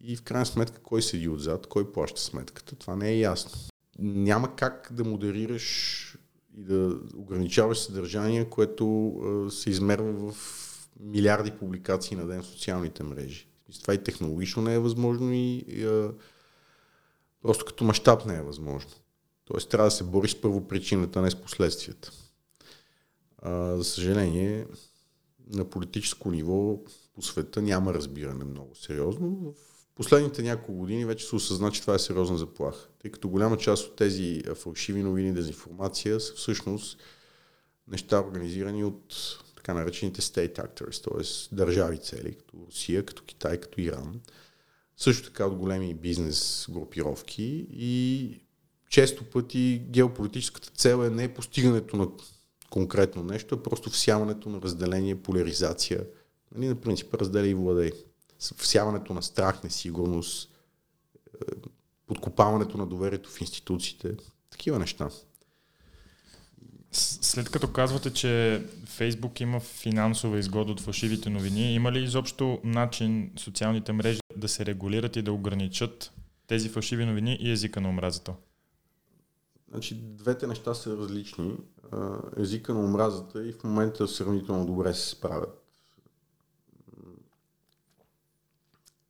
И 0.00 0.16
в 0.16 0.22
крайна 0.22 0.46
сметка 0.46 0.80
кой 0.82 1.02
седи 1.02 1.28
отзад, 1.28 1.66
кой 1.66 1.92
плаща 1.92 2.20
сметката, 2.20 2.76
това 2.76 2.96
не 2.96 3.10
е 3.10 3.18
ясно 3.18 3.73
няма 3.98 4.56
как 4.56 4.88
да 4.92 5.04
модерираш 5.04 6.18
и 6.56 6.62
да 6.62 6.98
ограничаваш 7.16 7.78
съдържание, 7.78 8.44
което 8.44 9.14
се 9.50 9.70
измерва 9.70 10.32
в 10.32 10.36
милиарди 11.00 11.50
публикации 11.50 12.16
на 12.16 12.26
ден 12.26 12.42
в 12.42 12.46
социалните 12.46 13.02
мрежи. 13.02 13.48
Това 13.80 13.94
и 13.94 14.04
технологично 14.04 14.62
не 14.62 14.74
е 14.74 14.78
възможно 14.78 15.32
и, 15.32 15.64
и 15.68 15.84
а, 15.84 16.12
просто 17.42 17.64
като 17.64 17.84
мащаб 17.84 18.26
не 18.26 18.36
е 18.36 18.42
възможно. 18.42 18.90
Тоест 19.44 19.70
трябва 19.70 19.86
да 19.86 19.90
се 19.90 20.04
бориш 20.04 20.30
с 20.30 20.40
първопричината, 20.40 21.22
не 21.22 21.30
с 21.30 21.36
последствията. 21.36 22.12
А, 23.38 23.76
за 23.76 23.84
съжаление, 23.84 24.66
на 25.52 25.64
политическо 25.64 26.30
ниво 26.30 26.78
по 27.14 27.22
света 27.22 27.62
няма 27.62 27.94
разбиране 27.94 28.44
много 28.44 28.74
сериозно. 28.74 29.54
В 29.56 29.73
последните 29.94 30.42
няколко 30.42 30.72
години 30.72 31.04
вече 31.04 31.26
се 31.26 31.36
осъзна, 31.36 31.70
че 31.70 31.80
това 31.80 31.94
е 31.94 31.98
сериозна 31.98 32.38
заплаха. 32.38 32.88
Тъй 32.98 33.10
като 33.10 33.28
голяма 33.28 33.56
част 33.56 33.86
от 33.86 33.96
тези 33.96 34.42
фалшиви 34.54 35.02
новини, 35.02 35.32
дезинформация 35.32 36.20
са 36.20 36.34
всъщност 36.34 36.98
неща 37.88 38.20
организирани 38.20 38.84
от 38.84 39.14
така 39.56 39.74
наречените 39.74 40.20
state 40.20 40.58
actors, 40.58 41.04
т.е. 41.04 41.54
държави 41.56 41.98
цели, 41.98 42.34
като 42.34 42.66
Русия, 42.66 43.06
като 43.06 43.22
Китай, 43.22 43.60
като 43.60 43.80
Иран. 43.80 44.20
Също 44.96 45.28
така 45.28 45.46
от 45.46 45.54
големи 45.54 45.94
бизнес 45.94 46.66
групировки 46.70 47.66
и 47.72 48.40
често 48.88 49.24
пъти 49.24 49.82
геополитическата 49.90 50.70
цел 50.70 51.04
е 51.04 51.10
не 51.10 51.34
постигането 51.34 51.96
на 51.96 52.08
конкретно 52.70 53.22
нещо, 53.22 53.54
а 53.54 53.62
просто 53.62 53.90
всяването 53.90 54.48
на 54.48 54.60
разделение, 54.60 55.22
поляризация. 55.22 56.06
Нали, 56.54 56.68
на 56.68 56.74
принцип 56.74 57.14
разделя 57.14 57.46
и 57.46 57.54
владей 57.54 57.90
всяването 58.56 59.14
на 59.14 59.22
страх, 59.22 59.62
несигурност, 59.64 60.50
подкопаването 62.06 62.78
на 62.78 62.86
доверието 62.86 63.30
в 63.30 63.40
институциите, 63.40 64.16
такива 64.50 64.78
неща. 64.78 65.08
След 66.92 67.50
като 67.50 67.72
казвате, 67.72 68.12
че 68.12 68.62
Фейсбук 68.86 69.40
има 69.40 69.60
финансова 69.60 70.38
изгода 70.38 70.72
от 70.72 70.80
фалшивите 70.80 71.30
новини, 71.30 71.74
има 71.74 71.92
ли 71.92 72.04
изобщо 72.04 72.60
начин 72.64 73.32
социалните 73.38 73.92
мрежи 73.92 74.20
да 74.36 74.48
се 74.48 74.66
регулират 74.66 75.16
и 75.16 75.22
да 75.22 75.32
ограничат 75.32 76.12
тези 76.46 76.68
фалшиви 76.68 77.06
новини 77.06 77.38
и 77.40 77.50
езика 77.50 77.80
на 77.80 77.88
омразата? 77.88 78.34
Значи, 79.70 79.94
двете 79.94 80.46
неща 80.46 80.74
са 80.74 80.96
различни. 80.96 81.56
езика 82.36 82.74
на 82.74 82.80
омразата 82.80 83.46
и 83.48 83.52
в 83.52 83.64
момента 83.64 84.08
сравнително 84.08 84.66
добре 84.66 84.94
се 84.94 85.08
справят 85.08 85.63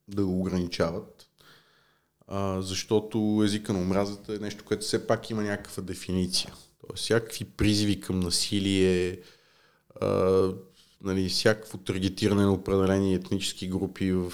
да 0.08 0.24
го 0.24 0.40
ограничават, 0.40 1.28
защото 2.58 3.42
езика 3.44 3.72
на 3.72 3.78
омразата 3.78 4.34
е 4.34 4.38
нещо, 4.38 4.64
което 4.64 4.82
все 4.82 5.06
пак 5.06 5.30
има 5.30 5.42
някаква 5.42 5.82
дефиниция. 5.82 6.54
Тоест, 6.80 7.02
всякакви 7.02 7.44
призиви 7.44 8.00
към 8.00 8.20
насилие, 8.20 9.20
а, 10.00 10.52
нали, 11.02 11.28
всякакво 11.28 11.78
таргетиране 11.78 12.42
на 12.42 12.52
определени 12.52 13.14
етнически 13.14 13.68
групи 13.68 14.12
в 14.12 14.32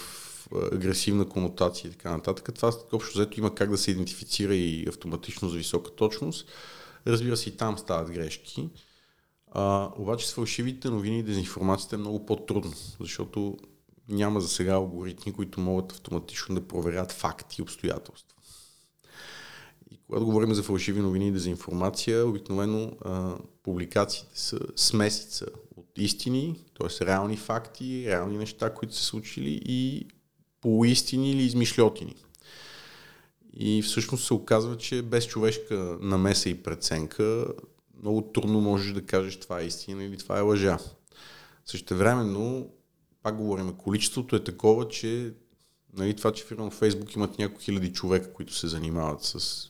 агресивна 0.71 1.29
конотация 1.29 1.89
и 1.89 1.91
така 1.91 2.11
нататък. 2.11 2.55
Това 2.55 2.71
общо 2.91 3.17
взето 3.17 3.39
има 3.39 3.55
как 3.55 3.69
да 3.69 3.77
се 3.77 3.91
идентифицира 3.91 4.55
и 4.55 4.85
автоматично 4.89 5.49
за 5.49 5.57
висока 5.57 5.95
точност. 5.95 6.47
Разбира 7.07 7.37
се, 7.37 7.49
и 7.49 7.57
там 7.57 7.77
стават 7.77 8.11
грешки. 8.11 8.69
А, 9.51 9.89
обаче 9.97 10.29
с 10.29 10.33
фалшивите 10.33 10.89
новини 10.89 11.19
и 11.19 11.23
дезинформацията 11.23 11.95
е 11.95 11.99
много 11.99 12.25
по-трудно, 12.25 12.73
защото 12.99 13.57
няма 14.13 14.41
за 14.41 14.47
сега 14.47 14.73
алгоритми, 14.73 15.33
които 15.33 15.59
могат 15.59 15.91
автоматично 15.91 16.55
да 16.55 16.67
проверят 16.67 17.11
факти 17.11 17.55
и 17.59 17.61
обстоятелства. 17.61 18.37
И 19.91 19.99
когато 20.07 20.25
говорим 20.25 20.53
за 20.53 20.63
фалшиви 20.63 21.01
новини 21.01 21.27
и 21.27 21.31
дезинформация, 21.31 22.27
обикновено 22.27 22.91
а, 23.05 23.35
публикациите 23.63 24.39
са 24.39 24.59
смесица 24.75 25.45
от 25.75 25.87
истини, 25.97 26.59
т.е. 26.79 27.05
реални 27.05 27.37
факти, 27.37 28.05
реални 28.07 28.37
неща, 28.37 28.73
които 28.73 28.95
са 28.95 29.03
случили 29.03 29.61
и 29.65 30.07
полуистини 30.61 31.31
или 31.31 31.43
измишлетини. 31.43 32.15
И 33.53 33.81
всъщност 33.81 34.25
се 34.25 34.33
оказва, 34.33 34.77
че 34.77 35.01
без 35.01 35.27
човешка 35.27 35.97
намеса 36.01 36.49
и 36.49 36.63
преценка 36.63 37.45
много 38.01 38.21
трудно 38.21 38.61
можеш 38.61 38.93
да 38.93 39.05
кажеш 39.05 39.39
това 39.39 39.61
е 39.61 39.65
истина 39.65 40.03
или 40.03 40.17
това 40.17 40.37
е 40.37 40.41
лъжа. 40.41 40.77
Същевременно, 41.65 42.69
пак 43.23 43.37
говорим, 43.37 43.73
количеството 43.73 44.35
е 44.35 44.43
такова, 44.43 44.87
че 44.87 45.33
нали, 45.93 46.15
това, 46.15 46.31
че 46.31 46.45
фирма 46.45 46.69
в 46.69 46.73
Фейсбук 46.73 47.15
имат 47.15 47.39
няколко 47.39 47.61
хиляди 47.61 47.93
човека, 47.93 48.33
които 48.33 48.53
се 48.53 48.67
занимават 48.67 49.23
с 49.23 49.67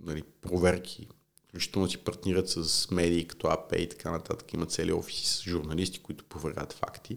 нали, 0.00 0.22
проверки, 0.40 1.08
включително 1.48 1.90
си 1.90 1.98
партнират 1.98 2.48
с 2.48 2.90
медии 2.90 3.28
като 3.28 3.46
АП 3.46 3.72
и 3.78 3.88
така 3.88 4.10
нататък, 4.10 4.52
има 4.52 4.66
цели 4.66 4.92
офиси 4.92 5.26
с 5.26 5.42
журналисти, 5.42 6.02
които 6.02 6.24
проверяват 6.24 6.72
факти. 6.72 7.16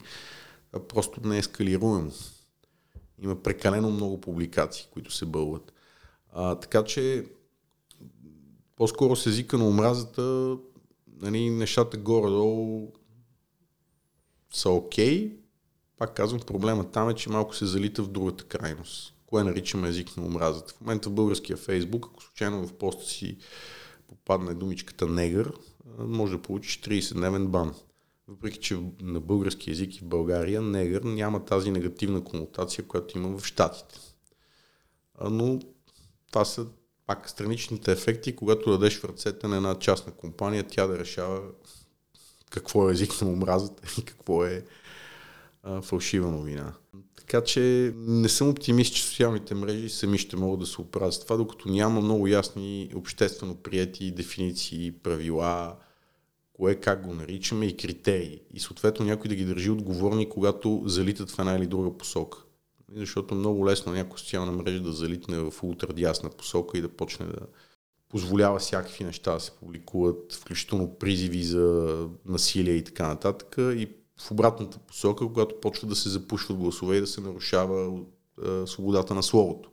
Това 0.71 0.87
просто 0.87 1.27
не 1.27 1.35
е 1.35 1.39
ескалируемо. 1.39 2.11
Има 3.21 3.43
прекалено 3.43 3.91
много 3.91 4.21
публикации, 4.21 4.87
които 4.91 5.11
се 5.11 5.25
бълват. 5.25 5.73
А, 6.33 6.55
така 6.55 6.83
че 6.83 7.25
по-скоро 8.75 9.15
с 9.15 9.25
езика 9.25 9.57
на 9.57 9.67
омразата 9.67 10.57
нали, 11.21 11.49
нещата 11.49 11.97
горе-долу 11.97 12.93
са 14.51 14.69
окей. 14.69 15.29
Okay. 15.29 15.35
Пак 15.97 16.15
казвам, 16.15 16.41
проблема 16.41 16.91
там 16.91 17.09
е, 17.09 17.13
че 17.13 17.29
малко 17.29 17.55
се 17.55 17.65
залита 17.65 18.03
в 18.03 18.07
другата 18.07 18.43
крайност. 18.43 19.13
Кое 19.25 19.43
наричаме 19.43 19.89
език 19.89 20.17
на 20.17 20.25
омразата? 20.25 20.73
В 20.73 20.81
момента 20.81 21.09
в 21.09 21.13
българския 21.13 21.57
фейсбук, 21.57 22.05
ако 22.05 22.23
случайно 22.23 22.67
в 22.67 22.73
поста 22.73 23.05
си 23.05 23.37
попадне 24.07 24.53
думичката 24.53 25.07
негър, 25.07 25.53
може 25.99 26.33
да 26.33 26.41
получиш 26.41 26.79
30-дневен 26.81 27.47
бан. 27.47 27.75
Въпреки, 28.27 28.59
че 28.59 28.79
на 29.01 29.19
български 29.19 29.69
язик 29.69 29.95
и 29.95 29.99
в 29.99 30.05
България 30.05 30.61
негър 30.61 31.01
няма 31.01 31.45
тази 31.45 31.71
негативна 31.71 32.23
конотация, 32.23 32.87
която 32.87 33.17
има 33.17 33.37
в 33.37 33.45
Штатите. 33.45 33.99
Но 35.29 35.59
това 36.27 36.45
са 36.45 36.67
пак 37.05 37.29
страничните 37.29 37.91
ефекти, 37.91 38.35
когато 38.35 38.71
дадеш 38.71 38.99
в 38.99 39.05
ръцете 39.05 39.47
на 39.47 39.55
една 39.55 39.79
частна 39.79 40.13
компания, 40.13 40.67
тя 40.67 40.87
да 40.87 40.99
решава 40.99 41.41
какво 42.49 42.89
е 42.89 42.93
език 42.93 43.21
на 43.21 43.29
омразата 43.29 43.83
и 44.01 44.05
какво 44.05 44.45
е 44.45 44.65
а, 45.63 45.81
фалшива 45.81 46.31
новина. 46.31 46.73
Така 47.15 47.43
че 47.43 47.93
не 47.97 48.29
съм 48.29 48.49
оптимист, 48.49 48.95
че 48.95 49.03
социалните 49.03 49.55
мрежи 49.55 49.89
сами 49.89 50.17
ще 50.17 50.35
могат 50.35 50.59
да 50.59 50.65
се 50.65 50.81
оправят 50.81 51.13
с 51.13 51.19
това, 51.19 51.37
докато 51.37 51.69
няма 51.69 52.01
много 52.01 52.27
ясни 52.27 52.91
обществено 52.95 53.55
прияти 53.55 54.11
дефиниции, 54.11 54.91
правила, 54.91 55.75
кое 56.53 56.75
как 56.75 57.05
го 57.05 57.13
наричаме 57.13 57.65
и 57.65 57.77
критерии. 57.77 58.41
И 58.53 58.59
съответно 58.59 59.05
някой 59.05 59.29
да 59.29 59.35
ги 59.35 59.45
държи 59.45 59.69
отговорни, 59.69 60.29
когато 60.29 60.83
залитат 60.85 61.31
в 61.31 61.39
една 61.39 61.55
или 61.55 61.67
друга 61.67 61.97
посока. 61.97 62.37
Защото 62.95 63.35
много 63.35 63.65
лесно 63.65 63.93
някоя 63.93 64.19
социална 64.19 64.51
мрежа 64.51 64.81
да 64.81 64.91
залитне 64.91 65.39
в 65.39 65.53
ултрадясна 65.63 66.29
посока 66.29 66.77
и 66.77 66.81
да 66.81 66.89
почне 66.89 67.25
да 67.25 67.39
позволява 68.09 68.59
всякакви 68.59 69.03
неща 69.03 69.33
да 69.33 69.39
се 69.39 69.51
публикуват, 69.51 70.33
включително 70.33 70.95
призиви 70.95 71.43
за 71.43 72.07
насилие 72.25 72.73
и 72.73 72.83
така 72.83 73.07
нататък. 73.07 73.55
И 73.57 73.89
в 74.17 74.31
обратната 74.31 74.79
посока, 74.79 75.27
когато 75.27 75.59
почва 75.61 75.87
да 75.87 75.95
се 75.95 76.09
запушват 76.09 76.57
гласове 76.57 76.97
и 76.97 77.01
да 77.01 77.07
се 77.07 77.21
нарушава 77.21 77.99
е, 78.45 78.67
свободата 78.67 79.15
на 79.15 79.23
словото. 79.23 79.69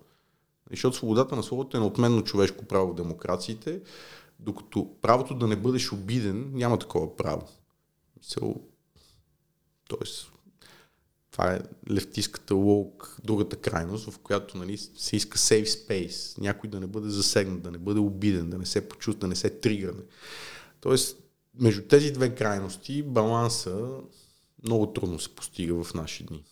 Защото 0.70 0.96
свободата 0.96 1.36
на 1.36 1.42
словото 1.42 1.76
е 1.76 1.80
неотменно 1.80 2.24
човешко 2.24 2.64
право 2.64 2.92
в 2.92 2.94
демокрациите, 2.94 3.80
докато 4.38 4.90
правото 5.02 5.34
да 5.34 5.46
не 5.46 5.56
бъдеш 5.56 5.92
обиден 5.92 6.50
няма 6.54 6.78
такова 6.78 7.16
право. 7.16 7.48
Тоест, 9.88 10.32
това 11.34 11.54
е 11.54 11.60
левтиската 11.90 12.54
лоук, 12.54 13.16
другата 13.24 13.56
крайност, 13.56 14.10
в 14.10 14.18
която 14.18 14.58
нали, 14.58 14.78
се 14.78 15.16
иска 15.16 15.38
safe 15.38 15.64
space, 15.64 16.38
някой 16.38 16.70
да 16.70 16.80
не 16.80 16.86
бъде 16.86 17.08
засегнат, 17.08 17.62
да 17.62 17.70
не 17.70 17.78
бъде 17.78 18.00
обиден, 18.00 18.50
да 18.50 18.58
не 18.58 18.66
се 18.66 18.88
почувства, 18.88 19.20
да 19.20 19.26
не 19.26 19.34
се 19.36 19.50
тригърне. 19.50 20.02
Тоест, 20.80 21.18
между 21.60 21.82
тези 21.82 22.12
две 22.12 22.34
крайности 22.34 23.02
баланса 23.02 23.88
много 24.64 24.92
трудно 24.92 25.18
се 25.18 25.34
постига 25.34 25.84
в 25.84 25.94
наши 25.94 26.24
дни. 26.24 26.44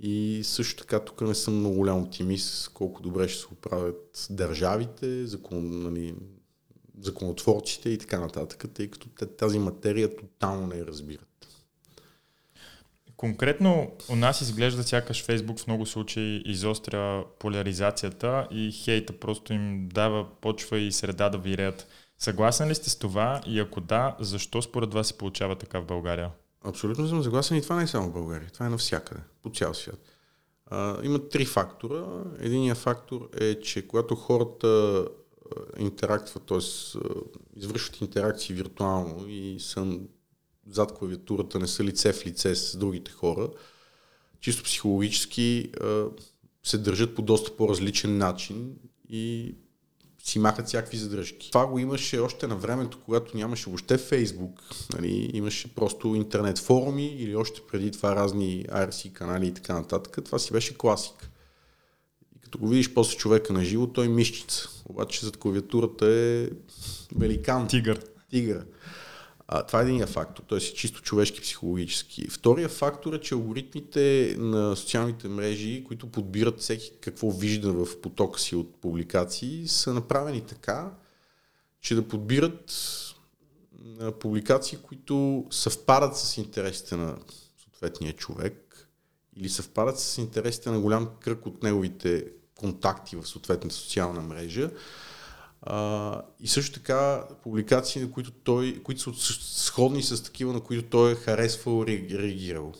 И 0.00 0.40
също 0.44 0.82
така 0.82 1.00
тук 1.00 1.20
не 1.20 1.34
съм 1.34 1.58
много 1.58 1.76
голям 1.76 2.02
оптимист 2.02 2.68
колко 2.68 3.02
добре 3.02 3.28
ще 3.28 3.40
се 3.40 3.46
оправят 3.52 4.26
държавите, 4.30 5.26
закон, 5.26 5.82
нали, 5.82 6.14
законотворците 7.00 7.90
и 7.90 7.98
така 7.98 8.20
нататък, 8.20 8.64
тъй 8.74 8.90
като 8.90 9.26
тази 9.26 9.58
материя 9.58 10.16
тотално 10.16 10.66
не 10.66 10.86
разбират. 10.86 11.35
Конкретно 13.16 13.92
у 14.10 14.16
нас 14.16 14.40
изглежда 14.40 14.82
сякаш 14.82 15.24
Фейсбук 15.24 15.60
в 15.60 15.66
много 15.66 15.86
случаи 15.86 16.42
изостря 16.44 17.24
поляризацията 17.38 18.48
и 18.50 18.72
хейта 18.72 19.12
просто 19.12 19.52
им 19.52 19.88
дава 19.92 20.26
почва 20.40 20.78
и 20.78 20.92
среда 20.92 21.28
да 21.28 21.38
виреят. 21.38 21.88
Съгласен 22.18 22.68
ли 22.68 22.74
сте 22.74 22.90
с 22.90 22.98
това 22.98 23.40
и 23.46 23.60
ако 23.60 23.80
да, 23.80 24.16
защо 24.20 24.62
според 24.62 24.94
вас 24.94 25.08
се 25.08 25.18
получава 25.18 25.56
така 25.56 25.80
в 25.80 25.86
България? 25.86 26.30
Абсолютно 26.64 27.08
съм 27.08 27.22
съгласен 27.22 27.56
и 27.56 27.62
това 27.62 27.76
не 27.76 27.82
е 27.82 27.86
само 27.86 28.08
в 28.08 28.12
България, 28.12 28.50
това 28.50 28.66
е 28.66 28.70
навсякъде, 28.70 29.20
по 29.42 29.50
цял 29.50 29.74
свят. 29.74 30.00
А, 30.66 30.96
има 31.02 31.28
три 31.28 31.44
фактора. 31.44 32.04
Единият 32.38 32.78
фактор 32.78 33.28
е, 33.40 33.60
че 33.60 33.88
когато 33.88 34.14
хората 34.14 35.04
интерактват, 35.78 36.46
т.е. 36.46 36.58
извършват 37.56 38.00
интеракции 38.00 38.54
виртуално 38.54 39.28
и 39.28 39.56
са 39.60 39.98
зад 40.70 40.94
клавиатурата, 40.94 41.58
не 41.58 41.66
са 41.66 41.84
лице 41.84 42.12
в 42.12 42.26
лице 42.26 42.54
с 42.54 42.76
другите 42.76 43.10
хора, 43.10 43.48
чисто 44.40 44.62
психологически 44.62 45.70
се 46.64 46.78
държат 46.78 47.14
по 47.14 47.22
доста 47.22 47.56
по-различен 47.56 48.18
начин 48.18 48.74
и 49.08 49.54
си 50.26 50.38
махат 50.38 50.66
всякакви 50.66 50.96
задръжки. 50.96 51.50
Това 51.50 51.66
го 51.66 51.78
имаше 51.78 52.18
още 52.18 52.46
на 52.46 52.56
времето, 52.56 52.98
когато 53.04 53.36
нямаше 53.36 53.70
въобще 53.70 53.98
Фейсбук. 53.98 54.60
Нали, 54.94 55.30
имаше 55.34 55.74
просто 55.74 56.14
интернет 56.14 56.58
форуми 56.58 57.06
или 57.06 57.36
още 57.36 57.60
преди 57.72 57.90
това 57.90 58.16
разни 58.16 58.64
IRC 58.68 59.12
канали 59.12 59.46
и 59.46 59.54
така 59.54 59.74
нататък. 59.74 60.18
Това 60.24 60.38
си 60.38 60.52
беше 60.52 60.78
класик. 60.78 61.30
И 62.36 62.40
като 62.40 62.58
го 62.58 62.68
видиш 62.68 62.94
после 62.94 63.16
човека 63.16 63.52
на 63.52 63.64
живо, 63.64 63.86
той 63.86 64.06
е 64.06 64.08
мишчица. 64.08 64.68
Обаче 64.84 65.26
зад 65.26 65.36
клавиатурата 65.36 66.06
е 66.06 66.48
великан. 67.16 67.68
Тигър. 67.68 68.04
Тигър. 68.30 68.66
А, 69.48 69.62
това 69.62 69.80
е 69.80 69.82
един 69.82 70.06
фактор, 70.06 70.42
т.е. 70.48 70.58
чисто 70.58 71.02
човешки, 71.02 71.40
психологически. 71.40 72.28
Втория 72.28 72.68
фактор 72.68 73.14
е, 73.14 73.20
че 73.20 73.34
алгоритмите 73.34 74.34
на 74.38 74.76
социалните 74.76 75.28
мрежи, 75.28 75.84
които 75.84 76.06
подбират 76.06 76.60
всеки 76.60 76.92
какво 77.00 77.30
вижда 77.30 77.72
в 77.72 78.00
потока 78.00 78.40
си 78.40 78.56
от 78.56 78.80
публикации, 78.80 79.68
са 79.68 79.94
направени 79.94 80.40
така, 80.40 80.90
че 81.80 81.94
да 81.94 82.08
подбират 82.08 82.72
публикации, 84.20 84.78
които 84.82 85.46
съвпадат 85.50 86.16
с 86.16 86.36
интересите 86.36 86.96
на 86.96 87.18
съответния 87.62 88.12
човек 88.12 88.88
или 89.36 89.48
съвпадат 89.48 89.98
с 89.98 90.18
интересите 90.18 90.70
на 90.70 90.80
голям 90.80 91.08
кръг 91.20 91.46
от 91.46 91.62
неговите 91.62 92.26
контакти 92.54 93.16
в 93.16 93.26
съответната 93.26 93.74
социална 93.74 94.20
мрежа. 94.20 94.70
И 96.40 96.48
също 96.48 96.74
така 96.74 97.24
публикации, 97.42 98.02
на 98.02 98.10
които, 98.10 98.30
той, 98.30 98.80
които 98.82 99.14
са 99.14 99.32
сходни 99.64 100.02
с 100.02 100.22
такива, 100.22 100.52
на 100.52 100.60
които 100.60 100.88
той 100.88 101.12
е 101.12 101.14
харесвал 101.14 101.84
реагирал. 101.86 102.72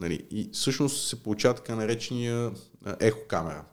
Нали? 0.00 0.26
И 0.30 0.50
всъщност 0.52 1.08
се 1.08 1.22
получава 1.22 1.54
така 1.54 1.74
наречения 1.74 2.52
ехокамера. 3.00 3.64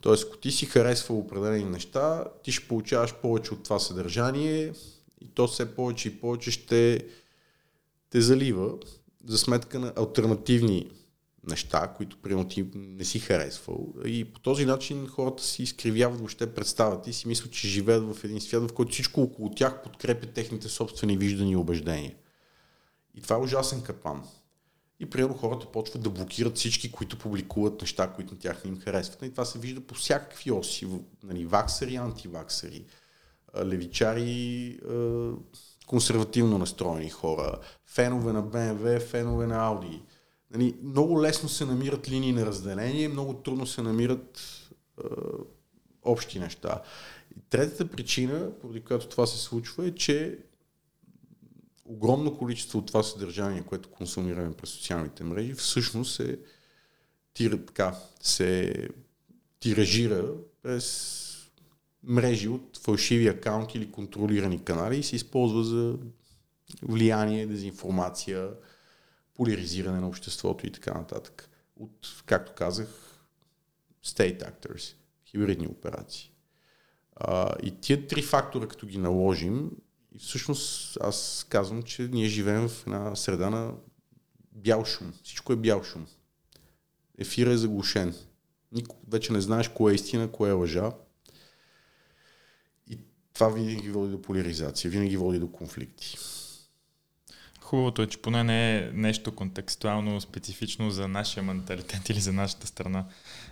Тоест, 0.00 0.24
ако 0.26 0.36
ти 0.36 0.50
си 0.50 0.66
харесвал 0.66 1.18
определени 1.18 1.64
неща, 1.64 2.24
ти 2.42 2.52
ще 2.52 2.68
получаваш 2.68 3.14
повече 3.14 3.54
от 3.54 3.62
това 3.62 3.78
съдържание 3.78 4.72
и 5.20 5.28
то 5.34 5.48
все 5.48 5.74
повече 5.74 6.08
и 6.08 6.20
повече 6.20 6.50
ще 6.50 7.00
те 8.10 8.20
залива 8.20 8.72
за 9.26 9.38
сметка 9.38 9.78
на 9.78 9.92
альтернативни 9.96 10.90
неща, 11.46 11.94
които 11.96 12.16
примерно 12.22 12.48
ти 12.48 12.66
не 12.74 13.04
си 13.04 13.18
харесвал. 13.18 13.94
И 14.04 14.24
по 14.24 14.40
този 14.40 14.64
начин 14.66 15.06
хората 15.06 15.42
си 15.42 15.62
изкривяват 15.62 16.18
въобще 16.18 16.54
представата 16.54 17.10
и 17.10 17.12
си 17.12 17.28
мислят, 17.28 17.52
че 17.52 17.68
живеят 17.68 18.14
в 18.14 18.24
един 18.24 18.40
свят, 18.40 18.70
в 18.70 18.74
който 18.74 18.92
всичко 18.92 19.22
около 19.22 19.50
тях 19.50 19.82
подкрепя 19.82 20.26
техните 20.26 20.68
собствени 20.68 21.16
виждания 21.16 21.52
и 21.52 21.56
убеждения. 21.56 22.14
И 23.14 23.20
това 23.20 23.36
е 23.36 23.40
ужасен 23.40 23.82
капан. 23.82 24.22
И 25.00 25.10
примерно 25.10 25.34
хората 25.34 25.66
почват 25.66 26.02
да 26.02 26.10
блокират 26.10 26.56
всички, 26.56 26.92
които 26.92 27.18
публикуват 27.18 27.80
неща, 27.80 28.12
които 28.12 28.34
на 28.34 28.40
тях 28.40 28.64
не 28.64 28.70
им 28.70 28.80
харесват. 28.80 29.22
И 29.22 29.30
това 29.30 29.44
се 29.44 29.58
вижда 29.58 29.80
по 29.80 29.94
всякакви 29.94 30.50
оси. 30.50 30.88
Нали, 31.24 31.46
ваксари, 31.46 31.96
антиваксари, 31.96 32.84
левичари, 33.64 34.78
консервативно 35.86 36.58
настроени 36.58 37.10
хора, 37.10 37.58
фенове 37.86 38.32
на 38.32 38.42
BMW, 38.42 39.00
фенове 39.00 39.46
на 39.46 39.54
Audi. 39.54 40.00
Нали, 40.50 40.76
много 40.82 41.22
лесно 41.22 41.48
се 41.48 41.64
намират 41.64 42.08
линии 42.08 42.32
на 42.32 42.46
разделение, 42.46 43.08
много 43.08 43.34
трудно 43.34 43.66
се 43.66 43.82
намират 43.82 44.40
е, 45.00 45.04
общи 46.02 46.38
неща. 46.38 46.82
И 47.36 47.40
третата 47.50 47.90
причина, 47.90 48.50
поради 48.60 48.80
която 48.80 49.08
това 49.08 49.26
се 49.26 49.38
случва, 49.38 49.86
е, 49.86 49.94
че 49.94 50.38
огромно 51.84 52.38
количество 52.38 52.78
от 52.78 52.86
това 52.86 53.02
съдържание, 53.02 53.62
което 53.62 53.90
консумираме 53.90 54.52
през 54.52 54.70
социалните 54.70 55.24
мрежи, 55.24 55.54
всъщност 55.54 56.14
се, 56.14 56.38
тир, 57.34 57.60
така, 57.66 57.98
се 58.20 58.74
тиражира 59.60 60.32
през 60.62 61.26
мрежи 62.02 62.48
от 62.48 62.78
фалшиви 62.82 63.28
акаунти 63.28 63.78
или 63.78 63.92
контролирани 63.92 64.64
канали 64.64 64.98
и 64.98 65.02
се 65.02 65.16
използва 65.16 65.64
за 65.64 65.98
влияние, 66.82 67.46
дезинформация, 67.46 68.50
поляризиране 69.36 70.00
на 70.00 70.08
обществото 70.08 70.66
и 70.66 70.72
така 70.72 70.94
нататък. 70.94 71.50
От, 71.76 72.22
както 72.26 72.52
казах, 72.54 72.88
state 74.04 74.52
actors, 74.52 74.94
хибридни 75.26 75.66
операции. 75.66 76.32
А, 77.16 77.54
и 77.62 77.80
тия 77.80 78.06
три 78.06 78.22
фактора, 78.22 78.68
като 78.68 78.86
ги 78.86 78.98
наложим, 78.98 79.70
всъщност 80.18 80.98
аз 81.00 81.46
казвам, 81.48 81.82
че 81.82 82.02
ние 82.02 82.28
живеем 82.28 82.68
в 82.68 82.86
една 82.86 83.16
среда 83.16 83.50
на 83.50 83.74
бял 84.52 84.84
шум. 84.84 85.12
Всичко 85.22 85.52
е 85.52 85.56
бял 85.56 85.84
шум. 85.84 86.06
Ефира 87.18 87.52
е 87.52 87.56
заглушен. 87.56 88.14
Никой 88.72 88.98
вече 89.08 89.32
не 89.32 89.40
знаеш 89.40 89.68
кое 89.68 89.92
е 89.92 89.94
истина, 89.94 90.32
кое 90.32 90.50
е 90.50 90.52
лъжа. 90.52 90.92
И 92.90 92.98
това 93.32 93.48
винаги 93.48 93.90
води 93.90 94.12
до 94.12 94.22
поляризация, 94.22 94.90
винаги 94.90 95.16
води 95.16 95.38
до 95.38 95.52
конфликти. 95.52 96.16
Хубавото 97.66 98.02
е, 98.02 98.06
че 98.06 98.18
поне 98.18 98.44
не 98.44 98.76
е 98.76 98.90
нещо 98.92 99.32
контекстуално 99.32 100.20
специфично 100.20 100.90
за 100.90 101.08
нашия 101.08 101.42
менталитет 101.42 102.08
или 102.08 102.20
за 102.20 102.32
нашата 102.32 102.66
страна. 102.66 103.04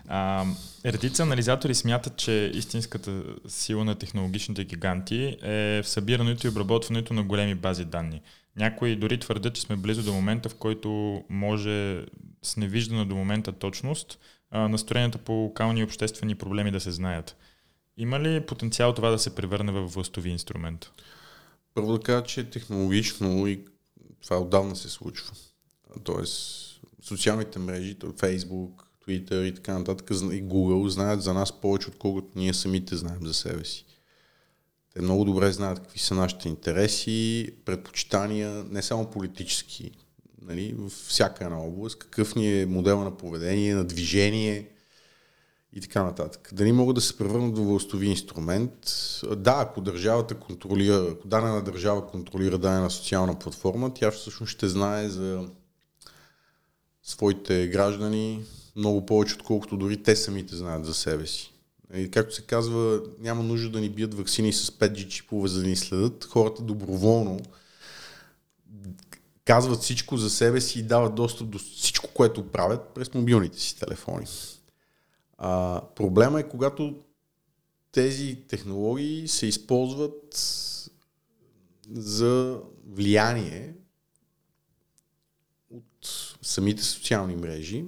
А, 0.08 0.44
редица 0.86 1.22
анализатори 1.22 1.74
смятат, 1.74 2.16
че 2.16 2.50
истинската 2.54 3.22
сила 3.48 3.84
на 3.84 3.94
технологичните 3.94 4.64
гиганти 4.64 5.36
е 5.42 5.82
в 5.82 5.88
събирането 5.88 6.46
и 6.46 6.50
обработването 6.50 7.14
на 7.14 7.22
големи 7.22 7.54
бази 7.54 7.84
данни. 7.84 8.22
Някои 8.56 8.96
дори 8.96 9.20
твърдят, 9.20 9.54
че 9.54 9.62
сме 9.62 9.76
близо 9.76 10.02
до 10.02 10.12
момента, 10.12 10.48
в 10.48 10.54
който 10.54 11.22
може 11.30 12.04
с 12.42 12.56
невиждана 12.56 13.06
до 13.06 13.14
момента 13.14 13.52
точност 13.52 14.18
а, 14.50 14.68
настроенията 14.68 15.18
по 15.18 15.32
локални 15.32 15.80
и 15.80 15.84
обществени 15.84 16.34
проблеми 16.34 16.70
да 16.70 16.80
се 16.80 16.90
знаят. 16.90 17.36
Има 17.96 18.20
ли 18.20 18.40
потенциал 18.40 18.94
това 18.94 19.10
да 19.10 19.18
се 19.18 19.34
превърне 19.34 19.72
в 19.72 19.86
властови 19.86 20.30
инструмент? 20.30 20.90
Първо 21.74 21.92
да 21.92 22.00
кажа, 22.00 22.24
че 22.24 22.50
технологично 22.50 23.46
и 23.46 23.64
това 24.24 24.40
отдавна 24.40 24.76
се 24.76 24.88
случва. 24.88 25.32
Тоест, 26.04 26.64
социалните 27.02 27.58
мрежи, 27.58 27.96
Facebook, 27.98 28.70
Twitter 29.06 29.42
и 29.42 29.54
така 29.54 29.78
нататък, 29.78 30.10
и 30.10 30.44
Google 30.44 30.88
знаят 30.88 31.22
за 31.22 31.34
нас 31.34 31.60
повече, 31.60 31.88
отколкото 31.88 32.28
ние 32.36 32.54
самите 32.54 32.96
знаем 32.96 33.26
за 33.26 33.34
себе 33.34 33.64
си. 33.64 33.86
Те 34.94 35.02
много 35.02 35.24
добре 35.24 35.52
знаят 35.52 35.80
какви 35.80 35.98
са 35.98 36.14
нашите 36.14 36.48
интереси, 36.48 37.50
предпочитания, 37.64 38.64
не 38.70 38.82
само 38.82 39.10
политически, 39.10 39.90
нали, 40.42 40.74
във 40.78 40.92
всяка 40.92 41.44
една 41.44 41.58
област, 41.58 41.98
какъв 41.98 42.34
ни 42.34 42.60
е 42.60 42.66
модел 42.66 43.04
на 43.04 43.16
поведение, 43.16 43.74
на 43.74 43.84
движение 43.84 44.68
и 45.74 45.80
така 45.80 46.02
нататък. 46.02 46.50
Дали 46.52 46.72
могат 46.72 46.94
да 46.94 47.00
се 47.00 47.18
превърнат 47.18 47.58
в 47.58 47.62
властови 47.62 48.06
инструмент? 48.06 48.72
Да, 49.36 49.56
ако 49.58 49.80
държавата 49.80 50.34
контролира, 50.34 51.06
ако 51.10 51.28
дадена 51.28 51.62
държава 51.62 52.06
контролира 52.06 52.58
дадена 52.58 52.90
социална 52.90 53.38
платформа, 53.38 53.94
тя 53.94 54.10
всъщност 54.10 54.52
ще 54.52 54.68
знае 54.68 55.08
за 55.08 55.48
своите 57.02 57.66
граждани 57.66 58.44
много 58.76 59.06
повече, 59.06 59.34
отколкото 59.34 59.76
дори 59.76 60.02
те 60.02 60.16
самите 60.16 60.56
знаят 60.56 60.84
за 60.84 60.94
себе 60.94 61.26
си. 61.26 61.52
И 61.94 62.10
както 62.10 62.34
се 62.34 62.42
казва, 62.42 63.00
няма 63.20 63.42
нужда 63.42 63.70
да 63.70 63.80
ни 63.80 63.88
бият 63.88 64.14
вакцини 64.14 64.52
с 64.52 64.70
5G 64.70 65.08
чипове, 65.08 65.48
за 65.48 65.60
да 65.60 65.68
ни 65.68 65.76
следят. 65.76 66.24
Хората 66.24 66.62
доброволно 66.62 67.40
казват 69.44 69.80
всичко 69.80 70.16
за 70.16 70.30
себе 70.30 70.60
си 70.60 70.78
и 70.78 70.82
дават 70.82 71.14
достъп 71.14 71.48
до 71.48 71.58
всичко, 71.58 72.08
което 72.14 72.46
правят 72.46 72.80
през 72.94 73.14
мобилните 73.14 73.60
си 73.60 73.78
телефони. 73.78 74.26
А, 75.46 75.82
проблема 75.94 76.40
е, 76.40 76.48
когато 76.48 76.94
тези 77.92 78.44
технологии 78.48 79.28
се 79.28 79.46
използват 79.46 80.36
за 81.92 82.60
влияние 82.86 83.74
от 85.70 86.08
самите 86.42 86.82
социални 86.82 87.36
мрежи 87.36 87.84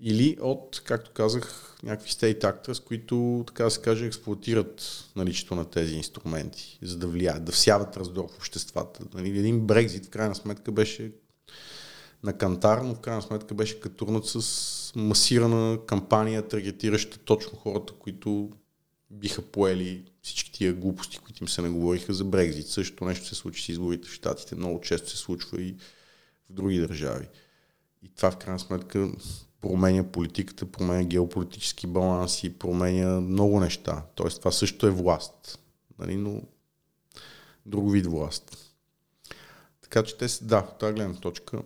или 0.00 0.38
от, 0.40 0.82
както 0.84 1.12
казах, 1.12 1.76
някакви 1.82 2.10
state 2.10 2.40
actors, 2.40 2.84
които, 2.84 3.44
така 3.46 3.64
да 3.64 3.70
се 3.70 3.80
каже, 3.80 4.06
експлуатират 4.06 5.04
наличието 5.16 5.54
на 5.54 5.64
тези 5.64 5.94
инструменти, 5.94 6.78
за 6.82 6.98
да 6.98 7.06
влияят, 7.06 7.44
да 7.44 7.52
всяват 7.52 7.96
раздор 7.96 8.28
в 8.30 8.36
обществата. 8.36 9.00
Нали, 9.14 9.38
един 9.38 9.60
Брекзит, 9.60 10.06
в 10.06 10.10
крайна 10.10 10.34
сметка, 10.34 10.72
беше 10.72 11.12
на 12.22 12.32
кантар, 12.32 12.78
но 12.78 12.94
в 12.94 13.00
крайна 13.00 13.22
сметка 13.22 13.54
беше 13.54 13.80
катурнат 13.80 14.26
с 14.26 14.92
масирана 14.96 15.78
кампания, 15.86 16.48
таргетираща 16.48 17.18
точно 17.18 17.58
хората, 17.58 17.92
които 17.92 18.50
биха 19.10 19.42
поели 19.42 20.04
всички 20.22 20.52
тия 20.52 20.72
глупости, 20.72 21.18
които 21.18 21.44
им 21.44 21.48
се 21.48 21.62
наговориха 21.62 22.14
за 22.14 22.24
Брекзит. 22.24 22.66
Същото 22.66 23.04
нещо 23.04 23.26
се 23.26 23.34
случи 23.34 23.64
с 23.64 23.68
изборите 23.68 24.08
в 24.08 24.12
Штатите, 24.12 24.54
много 24.54 24.80
често 24.80 25.10
се 25.10 25.16
случва 25.16 25.62
и 25.62 25.76
в 26.50 26.52
други 26.52 26.78
държави. 26.78 27.28
И 28.02 28.08
това 28.08 28.30
в 28.30 28.36
крайна 28.36 28.58
сметка 28.58 29.10
променя 29.60 30.04
политиката, 30.04 30.72
променя 30.72 31.04
геополитически 31.04 31.86
баланси, 31.86 32.58
променя 32.58 33.20
много 33.20 33.60
неща. 33.60 34.04
Тоест 34.14 34.38
това 34.38 34.52
също 34.52 34.86
е 34.86 34.90
власт, 34.90 35.58
нали? 35.98 36.16
но 36.16 36.42
друг 37.66 37.92
вид 37.92 38.06
власт. 38.06 38.74
Така 39.82 40.02
че 40.02 40.16
те 40.16 40.28
са, 40.28 40.44
да, 40.44 40.58
от 40.58 40.78
тази 40.78 40.94
гледна 40.94 41.14
точка 41.14 41.62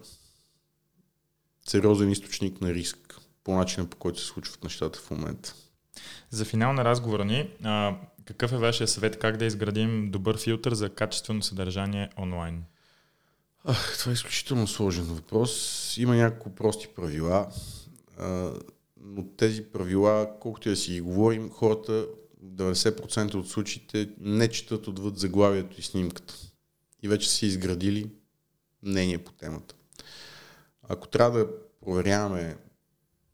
сериозен 1.68 2.10
източник 2.10 2.60
на 2.60 2.74
риск 2.74 3.20
по 3.44 3.54
начина 3.56 3.86
по 3.86 3.96
който 3.96 4.20
се 4.20 4.26
случват 4.26 4.64
нещата 4.64 4.98
в 4.98 5.10
момента. 5.10 5.54
За 6.30 6.44
финал 6.44 6.72
на 6.72 6.84
разговора 6.84 7.24
ни, 7.24 7.50
а, 7.62 7.96
какъв 8.24 8.52
е 8.52 8.56
вашия 8.56 8.88
съвет 8.88 9.18
как 9.18 9.36
да 9.36 9.44
изградим 9.44 10.10
добър 10.10 10.38
филтър 10.38 10.74
за 10.74 10.88
качествено 10.88 11.42
съдържание 11.42 12.10
онлайн? 12.18 12.64
Ах, 13.64 13.98
това 13.98 14.10
е 14.10 14.12
изключително 14.12 14.66
сложен 14.66 15.04
въпрос. 15.04 15.94
Има 15.98 16.16
няколко 16.16 16.54
прости 16.54 16.88
правила, 16.88 17.48
а, 18.18 18.52
но 19.00 19.26
тези 19.26 19.64
правила, 19.64 20.30
колкото 20.40 20.68
и 20.68 20.72
да 20.72 20.76
си 20.76 20.92
ги 20.92 21.00
говорим, 21.00 21.50
хората 21.50 22.06
90% 22.44 23.34
от 23.34 23.48
случаите 23.48 24.08
не 24.20 24.48
четат 24.48 24.88
отвъд 24.88 25.18
заглавието 25.18 25.80
и 25.80 25.82
снимката. 25.82 26.34
И 27.02 27.08
вече 27.08 27.30
са 27.30 27.46
изградили 27.46 28.10
мнение 28.82 29.18
по 29.18 29.32
темата. 29.32 29.74
Ако 30.92 31.08
трябва 31.08 31.38
да 31.38 31.48
проверяваме 31.84 32.56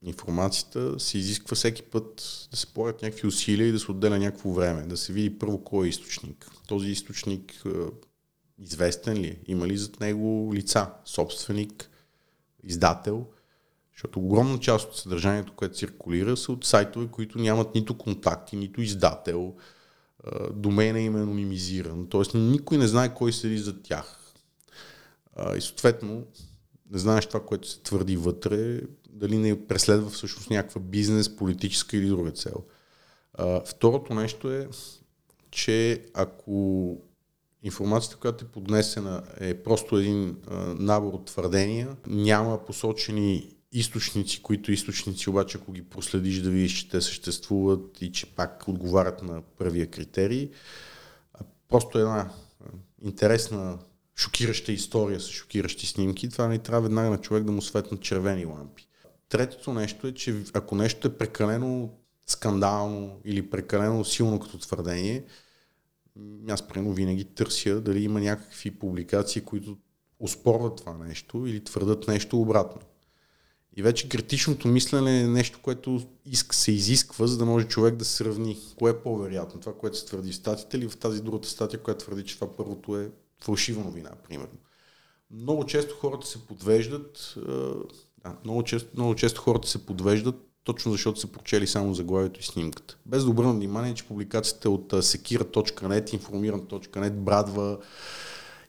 информацията, 0.03 1.01
се 1.01 1.19
изисква 1.19 1.55
всеки 1.55 1.83
път 1.83 2.15
да 2.51 2.57
се 2.57 2.67
полагат 2.67 3.03
някакви 3.03 3.29
усилия 3.29 3.69
и 3.69 3.73
да 3.73 3.79
се 3.79 3.91
отделя 3.91 4.19
някакво 4.19 4.53
време, 4.53 4.83
да 4.83 4.97
се 4.97 5.13
види 5.13 5.39
първо 5.39 5.65
кой 5.65 5.87
е 5.87 5.89
източник. 5.89 6.51
Този 6.69 6.91
източник 6.91 7.53
е, 7.67 7.71
известен 8.59 9.17
ли 9.19 9.27
е? 9.27 9.39
Има 9.47 9.67
ли 9.67 9.79
зад 9.79 10.01
него 10.01 10.51
лица, 10.55 10.91
собственик, 11.05 11.91
издател? 12.65 13.27
Защото 13.93 14.21
огромна 14.21 14.61
част 14.61 14.89
от 14.89 14.97
съдържанието, 14.97 15.53
което 15.57 15.79
циркулира, 15.79 16.37
са 16.37 16.53
от 16.53 16.65
сайтове, 16.65 17.07
които 17.07 17.39
нямат 17.39 17.75
нито 17.75 17.99
контакти, 17.99 18.57
нито 18.57 18.81
издател, 18.81 19.55
домена 20.53 21.01
им 21.01 21.17
е 21.17 21.21
анонимизиран, 21.21 22.09
т.е. 22.09 22.39
никой 22.39 22.79
не 22.79 22.87
знае 22.87 23.15
кой 23.15 23.33
седи 23.33 23.59
за 23.59 23.83
тях. 23.83 24.35
И 25.57 25.61
съответно, 25.61 26.27
не 26.91 26.99
знаеш 26.99 27.27
това, 27.27 27.47
което 27.47 27.69
се 27.69 27.81
твърди 27.81 28.17
вътре, 28.17 28.81
дали 29.11 29.39
не 29.39 29.67
преследва 29.67 30.11
всъщност 30.11 30.51
някаква 30.51 30.81
бизнес, 30.81 31.37
политическа 31.37 31.97
или 31.97 32.09
друга 32.09 32.31
цел. 32.31 32.65
Второто 33.67 34.15
нещо 34.15 34.53
е, 34.53 34.69
че 35.51 36.05
ако 36.15 36.97
информацията, 37.63 38.17
която 38.17 38.45
е 38.45 38.49
поднесена 38.49 39.23
е 39.41 39.63
просто 39.63 39.97
един 39.99 40.37
набор 40.79 41.13
от 41.13 41.25
твърдения, 41.25 41.97
няма 42.07 42.65
посочени 42.65 43.57
източници, 43.73 44.43
които 44.43 44.73
източници 44.73 45.31
обаче, 45.31 45.59
ако 45.63 45.73
ги 45.73 45.83
проследиш 45.83 46.41
да 46.41 46.51
видиш, 46.51 46.73
че 46.73 46.89
те 46.89 47.01
съществуват 47.01 48.03
и 48.03 48.13
че 48.13 48.35
пак 48.35 48.69
отговарят 48.69 49.23
на 49.23 49.43
първия 49.59 49.87
критерий, 49.87 50.51
просто 51.69 51.99
една 51.99 52.31
интересна, 53.03 53.79
шокираща 54.19 54.73
история 54.73 55.21
с 55.21 55.29
шокиращи 55.29 55.87
снимки, 55.87 56.29
това 56.29 56.49
не 56.49 56.59
трябва 56.59 56.81
веднага 56.81 57.11
на 57.11 57.19
човек 57.19 57.45
да 57.45 57.53
му 57.53 57.63
светнат 57.63 58.01
червени 58.01 58.45
лампи. 58.45 58.89
Третото 59.29 59.73
нещо 59.73 60.07
е, 60.07 60.15
че 60.15 60.43
ако 60.55 60.75
нещо 60.75 61.09
е 61.09 61.19
прекалено 61.19 61.91
скандално 62.27 63.21
или 63.25 63.51
прекалено 63.51 64.05
силно 64.05 64.41
като 64.41 64.59
твърдение, 64.59 65.25
аз 66.49 66.69
примерно 66.69 66.95
винаги 66.95 67.25
търся 67.25 67.81
дали 67.81 68.03
има 68.03 68.21
някакви 68.21 68.71
публикации, 68.71 69.43
които 69.43 69.77
успорват 70.21 70.77
това 70.77 70.99
нещо 70.99 71.47
или 71.47 71.65
твърдат 71.65 72.09
нещо 72.09 72.41
обратно. 72.41 72.81
И 73.77 73.83
вече 73.83 74.09
критичното 74.09 74.69
мислене 74.69 75.21
е 75.21 75.27
нещо, 75.27 75.59
което 75.63 76.03
се 76.53 76.73
изисква, 76.73 77.27
за 77.27 77.39
да 77.39 77.45
може 77.45 77.67
човек 77.67 77.95
да 77.97 78.05
сравни 78.05 78.59
кое 78.79 78.91
е 78.91 79.03
по-вероятно. 79.03 79.61
Това, 79.61 79.75
което 79.75 79.99
се 79.99 80.07
твърди 80.07 80.33
в 80.33 80.37
статията 80.37 80.77
или 80.77 80.89
в 80.89 80.97
тази 80.97 81.23
другата 81.23 81.49
статия, 81.49 81.83
която 81.83 82.05
твърди, 82.05 82.25
че 82.25 82.35
това 82.35 82.57
първото 82.57 83.01
е 83.01 83.11
фалшива 83.41 83.85
новина, 83.85 84.11
примерно. 84.29 84.59
Много 85.31 85.67
често 85.67 85.95
хората 85.95 86.27
се 86.27 86.47
подвеждат, 86.47 87.35
да, 88.25 88.37
много, 88.45 88.63
често, 88.63 88.89
много 88.95 89.15
често 89.15 89.41
хората 89.41 89.69
се 89.69 89.87
подвеждат 89.87 90.49
точно 90.65 90.93
защото 90.93 91.21
са 91.21 91.27
прочели 91.27 91.67
само 91.67 91.95
заглавието 91.95 92.41
и 92.41 92.43
снимката. 92.43 92.97
Без 93.07 93.25
да 93.25 93.31
обърна 93.31 93.53
внимание, 93.53 93.95
че 93.95 94.07
публикацията 94.07 94.71
от 94.71 94.93
sekira.net, 94.93 96.19
informiran.net, 96.19 97.11
Брадва 97.11 97.79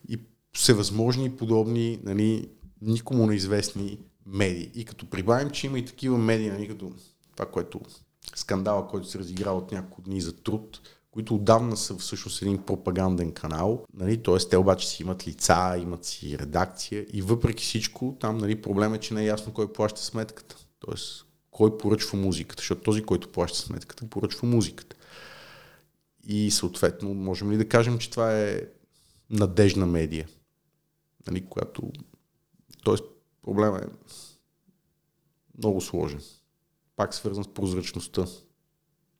и 0.09 0.19
всевъзможни 0.53 1.35
подобни, 1.35 1.99
нали, 2.03 2.49
никому 2.81 3.27
неизвестни 3.27 3.99
медии. 4.25 4.71
И 4.75 4.85
като 4.85 5.09
прибавим, 5.09 5.49
че 5.49 5.67
има 5.67 5.79
и 5.79 5.85
такива 5.85 6.17
медии, 6.17 6.49
нали, 6.49 6.67
като 6.67 6.91
това, 7.35 7.45
което 7.45 7.81
скандала, 8.35 8.87
който 8.87 9.07
се 9.09 9.19
разиграва 9.19 9.57
от 9.57 9.71
няколко 9.71 10.01
дни 10.01 10.21
за 10.21 10.33
труд, 10.33 10.81
които 11.11 11.35
отдавна 11.35 11.77
са 11.77 11.97
всъщност 11.97 12.41
един 12.41 12.65
пропаганден 12.65 13.31
канал, 13.31 13.85
нали, 13.93 14.23
т.е. 14.23 14.37
те 14.49 14.57
обаче 14.57 14.87
си 14.87 15.03
имат 15.03 15.27
лица, 15.27 15.77
имат 15.81 16.05
си 16.05 16.39
редакция 16.39 17.05
и 17.13 17.21
въпреки 17.21 17.63
всичко 17.63 18.17
там 18.19 18.37
нали, 18.37 18.61
проблем 18.61 18.93
е, 18.93 18.99
че 18.99 19.13
не 19.13 19.21
е 19.21 19.25
ясно 19.25 19.53
кой 19.53 19.73
плаща 19.73 20.01
сметката. 20.01 20.55
Т.е. 20.55 20.95
кой 21.51 21.77
поръчва 21.77 22.17
музиката, 22.17 22.61
защото 22.61 22.81
този, 22.81 23.03
който 23.03 23.31
плаща 23.31 23.59
сметката, 23.59 24.09
поръчва 24.09 24.47
музиката. 24.47 24.95
И 26.27 26.51
съответно, 26.51 27.13
можем 27.13 27.51
ли 27.51 27.57
да 27.57 27.69
кажем, 27.69 27.97
че 27.97 28.09
това 28.09 28.39
е 28.39 28.61
надежна 29.29 29.85
медия, 29.85 30.27
нали, 31.27 31.45
която... 31.45 31.91
Тоест, 32.83 33.03
проблема 33.41 33.77
е 33.77 34.15
много 35.57 35.81
сложен. 35.81 36.21
Пак 36.95 37.13
свързан 37.13 37.43
с 37.43 37.53
прозрачността. 37.53 38.25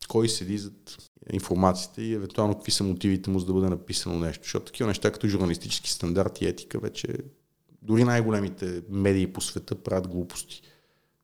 Кой 0.09 0.29
седи 0.29 0.57
зад 0.57 0.97
информацията 1.33 2.01
и 2.01 2.13
евентуално 2.13 2.55
какви 2.55 2.71
са 2.71 2.83
мотивите 2.83 3.29
му 3.29 3.39
за 3.39 3.45
да 3.45 3.53
бъде 3.53 3.69
написано 3.69 4.19
нещо. 4.19 4.43
Защото 4.43 4.65
такива 4.65 4.87
неща 4.87 5.11
като 5.11 5.27
журналистически 5.27 5.91
стандарт 5.91 6.41
и 6.41 6.47
етика 6.47 6.79
вече 6.79 7.07
дори 7.81 8.03
най-големите 8.03 8.81
медии 8.89 9.33
по 9.33 9.41
света 9.41 9.75
правят 9.75 10.07
глупости. 10.07 10.61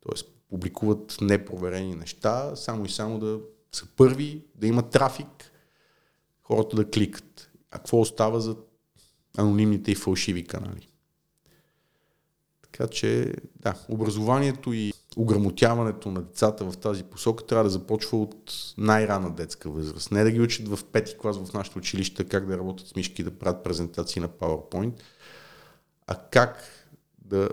Тоест 0.02 0.28
публикуват 0.50 1.18
непроверени 1.22 1.96
неща, 1.96 2.56
само 2.56 2.86
и 2.86 2.90
само 2.90 3.20
да 3.20 3.40
са 3.72 3.86
първи, 3.96 4.46
да 4.56 4.68
има 4.68 4.90
трафик, 4.90 5.52
хората 6.44 6.76
да 6.76 6.90
кликат. 6.90 7.52
А 7.72 7.78
какво 7.78 8.00
остава 8.00 8.40
за 8.40 8.56
анонимните 9.38 9.92
и 9.92 9.96
фалшиви 9.96 10.44
канали? 10.44 10.88
Така 12.78 12.90
че, 12.90 13.34
да, 13.60 13.74
образованието 13.90 14.74
и 14.74 14.94
ограмотяването 15.18 16.12
на 16.12 16.22
децата 16.22 16.72
в 16.72 16.78
тази 16.78 17.04
посока 17.04 17.46
трябва 17.46 17.64
да 17.64 17.70
започва 17.70 18.18
от 18.18 18.54
най-рана 18.78 19.32
детска 19.32 19.70
възраст. 19.70 20.12
Не 20.12 20.24
да 20.24 20.32
ги 20.32 20.42
учат 20.42 20.68
в 20.68 20.86
пети 20.86 21.18
клас 21.18 21.38
в 21.38 21.54
нашите 21.54 21.78
училища 21.78 22.26
как 22.26 22.46
да 22.46 22.58
работят 22.58 22.88
с 22.88 22.96
мишки, 22.96 23.24
да 23.24 23.32
правят 23.32 23.64
презентации 23.64 24.22
на 24.22 24.30
PowerPoint, 24.30 24.94
а 26.08 26.16
как 26.16 26.64
да 27.20 27.50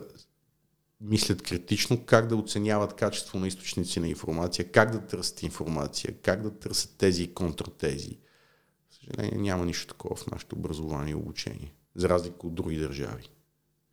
мислят 1.01 1.43
критично, 1.43 2.05
как 2.07 2.27
да 2.27 2.37
оценяват 2.37 2.93
качество 2.93 3.39
на 3.39 3.49
източници 3.49 4.01
на 4.01 4.09
информация, 4.09 4.73
как 4.73 4.93
да 4.93 5.01
търсят 5.01 5.43
информация, 5.43 6.15
как 6.23 6.43
да 6.43 6.51
търсят 6.51 6.95
тези 6.99 7.23
и 7.23 7.35
контратези. 7.35 8.19
Съжаление, 8.91 9.39
няма 9.39 9.67
нищо 9.67 9.87
такова 9.87 10.17
в 10.17 10.27
нашето 10.27 10.57
образование 10.57 11.13
и 11.13 11.15
обучение, 11.15 11.75
за 11.95 12.09
разлика 12.09 12.47
от 12.47 12.55
други 12.55 12.77
държави 12.77 13.29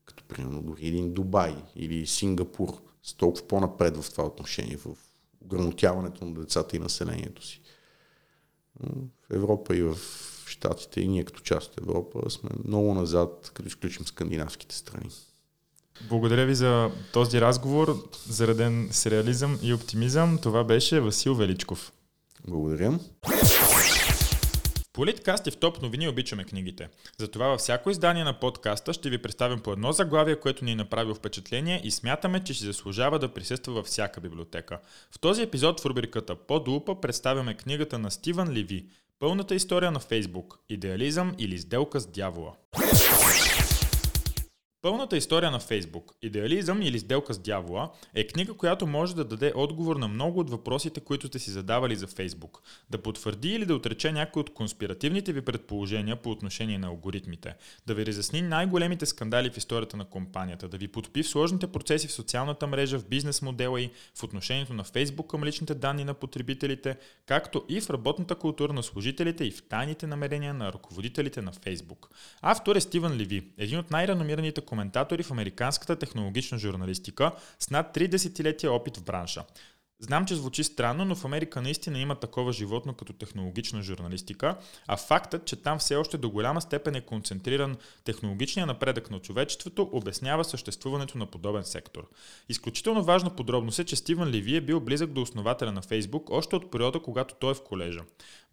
като 0.10 0.24
примерно 0.24 0.76
един 0.80 1.14
Дубай 1.14 1.56
или 1.76 2.08
Сингапур 2.08 2.70
с 3.04 3.14
толкова 3.14 3.48
по-напред 3.48 3.98
в 3.98 4.12
това 4.12 4.26
отношение, 4.26 4.78
в 4.78 4.90
ограмотяването 5.42 6.26
на 6.26 6.34
децата 6.34 6.76
и 6.76 6.80
населението 6.80 7.46
си. 7.46 7.62
В 9.30 9.34
Европа 9.34 9.76
и 9.76 9.82
в 9.82 9.98
Штатите 10.46 11.02
и 11.02 11.08
ние 11.08 11.26
като 11.26 11.40
част 11.42 11.72
от 11.72 11.82
Европа 11.82 12.30
сме 12.30 12.50
много 12.66 12.94
назад, 12.94 13.52
като 13.54 13.68
изключим 13.68 14.06
скандинавските 14.06 14.76
страни. 14.76 15.10
Благодаря 16.10 16.46
ви 16.46 16.56
за 16.56 16.92
този 17.14 17.42
разговор, 17.42 18.10
зареден 18.28 18.90
с 18.92 19.06
реализъм 19.06 19.60
и 19.62 19.74
оптимизъм. 19.74 20.38
Това 20.42 20.64
беше 20.64 21.00
Васил 21.00 21.36
Величков. 21.36 21.92
Благодаря. 22.48 23.00
Политкаст 25.00 25.48
и 25.48 25.52
в 25.52 25.58
топ 25.58 25.82
новини 25.82 26.08
обичаме 26.08 26.44
книгите. 26.44 26.90
Затова 27.18 27.48
във 27.48 27.60
всяко 27.60 27.90
издание 27.90 28.24
на 28.24 28.40
подкаста 28.40 28.94
ще 28.94 29.10
ви 29.10 29.18
представим 29.18 29.60
по 29.60 29.72
едно 29.72 29.92
заглавие, 29.92 30.36
което 30.36 30.66
ни 30.66 30.72
е 30.72 30.76
направило 30.76 31.16
впечатление 31.16 31.82
и 31.84 31.92
смятаме, 31.92 32.44
че 32.44 32.54
ще 32.54 32.66
заслужава 32.66 33.20
да 33.20 33.34
присъства 33.34 33.74
във 33.74 33.86
всяка 33.86 34.22
библиотека. 34.22 34.80
В 35.12 35.20
този 35.20 35.42
епизод 35.42 35.80
в 35.80 35.86
рубриката 35.86 36.36
Под 36.36 36.68
лупа 36.68 37.02
представяме 37.02 37.54
книгата 37.54 38.00
на 38.00 38.12
Стивън 38.12 38.50
Ливи 38.50 38.86
Пълната 39.20 39.56
история 39.56 39.92
на 39.92 40.00
Фейсбук– 40.00 40.60
идеализъм 40.70 41.36
или 41.38 41.60
сделка 41.60 42.00
с 42.00 42.08
дявола. 42.08 42.54
Пълната 44.82 45.18
история 45.18 45.52
на 45.52 45.60
Фейсбук, 45.60 46.14
идеализъм 46.22 46.82
или 46.82 47.00
сделка 47.00 47.34
с 47.34 47.40
дявола 47.40 47.92
е 48.16 48.28
книга, 48.28 48.54
която 48.54 48.88
може 48.88 49.16
да 49.16 49.24
даде 49.24 49.54
отговор 49.56 49.96
на 49.96 50.08
много 50.08 50.40
от 50.40 50.50
въпросите, 50.50 51.00
които 51.00 51.28
сте 51.28 51.40
си 51.40 51.52
задавали 51.52 51.96
за 51.96 52.08
Фейсбук. 52.08 52.62
Да 52.90 52.98
потвърди 52.98 53.50
или 53.50 53.66
да 53.66 53.76
отрече 53.76 54.12
някои 54.12 54.40
от 54.40 54.54
конспиративните 54.54 55.34
ви 55.34 55.42
предположения 55.42 56.16
по 56.16 56.32
отношение 56.32 56.78
на 56.78 56.88
алгоритмите. 56.88 57.56
Да 57.88 57.94
ви 57.94 58.06
разясни 58.06 58.42
най-големите 58.42 59.06
скандали 59.06 59.50
в 59.50 59.58
историята 59.58 59.98
на 59.98 60.06
компанията. 60.06 60.68
Да 60.68 60.78
ви 60.78 60.88
подпи 60.88 61.24
в 61.24 61.30
сложните 61.30 61.68
процеси 61.68 62.08
в 62.08 62.12
социалната 62.12 62.68
мрежа, 62.68 63.00
в 63.00 63.08
бизнес 63.08 63.42
модела 63.42 63.82
и 63.82 63.90
в 64.16 64.24
отношението 64.24 64.74
на 64.74 64.84
Фейсбук 64.84 65.30
към 65.30 65.44
личните 65.44 65.76
данни 65.76 66.04
на 66.04 66.14
потребителите, 66.14 66.98
както 67.26 67.66
и 67.70 67.82
в 67.82 67.90
работната 67.90 68.36
култура 68.36 68.74
на 68.74 68.84
служителите 68.84 69.46
и 69.46 69.52
в 69.52 69.64
тайните 69.64 70.08
намерения 70.08 70.54
на 70.54 70.74
ръководителите 70.74 71.42
на 71.42 71.52
Фейсбук. 71.52 72.10
Автор 72.42 72.76
е 72.76 72.82
Стивън 72.82 73.14
Ливи, 73.14 73.44
един 73.58 73.80
от 73.80 73.92
най-реномираните 73.92 74.62
коментатори 74.70 75.24
в 75.24 75.32
американската 75.32 75.96
технологична 75.96 76.58
журналистика 76.58 77.32
с 77.60 77.70
над 77.70 77.96
3 77.96 78.08
десетилетия 78.08 78.72
опит 78.72 78.98
в 78.98 79.04
бранша. 79.04 79.44
Знам, 80.02 80.26
че 80.26 80.36
звучи 80.36 80.64
странно, 80.64 81.06
но 81.06 81.16
в 81.16 81.26
Америка 81.26 81.62
наистина 81.62 82.00
има 82.00 82.16
такова 82.16 82.54
животно 82.54 82.94
като 82.94 83.14
технологична 83.14 83.82
журналистика, 83.82 84.56
а 84.88 84.98
фактът, 84.98 85.46
че 85.46 85.56
там 85.56 85.80
все 85.80 85.96
още 85.96 86.18
до 86.18 86.30
голяма 86.30 86.62
степен 86.62 86.96
е 86.96 87.02
концентриран 87.02 87.78
технологичния 88.04 88.66
напредък 88.66 89.12
на 89.12 89.20
човечеството, 89.20 89.90
обяснява 89.92 90.44
съществуването 90.44 91.18
на 91.18 91.26
подобен 91.26 91.64
сектор. 91.64 92.10
Изключително 92.50 93.04
важна 93.04 93.36
подробност 93.36 93.80
е, 93.80 93.86
че 93.86 93.96
Стивън 93.96 94.30
Ливи 94.30 94.56
е 94.56 94.62
бил 94.62 94.80
близък 94.80 95.12
до 95.12 95.22
основателя 95.22 95.72
на 95.72 95.82
Фейсбук 95.82 96.30
още 96.30 96.56
от 96.56 96.72
периода, 96.72 97.00
когато 97.00 97.36
той 97.40 97.52
е 97.52 97.56
в 97.56 97.64
колежа. 97.64 98.02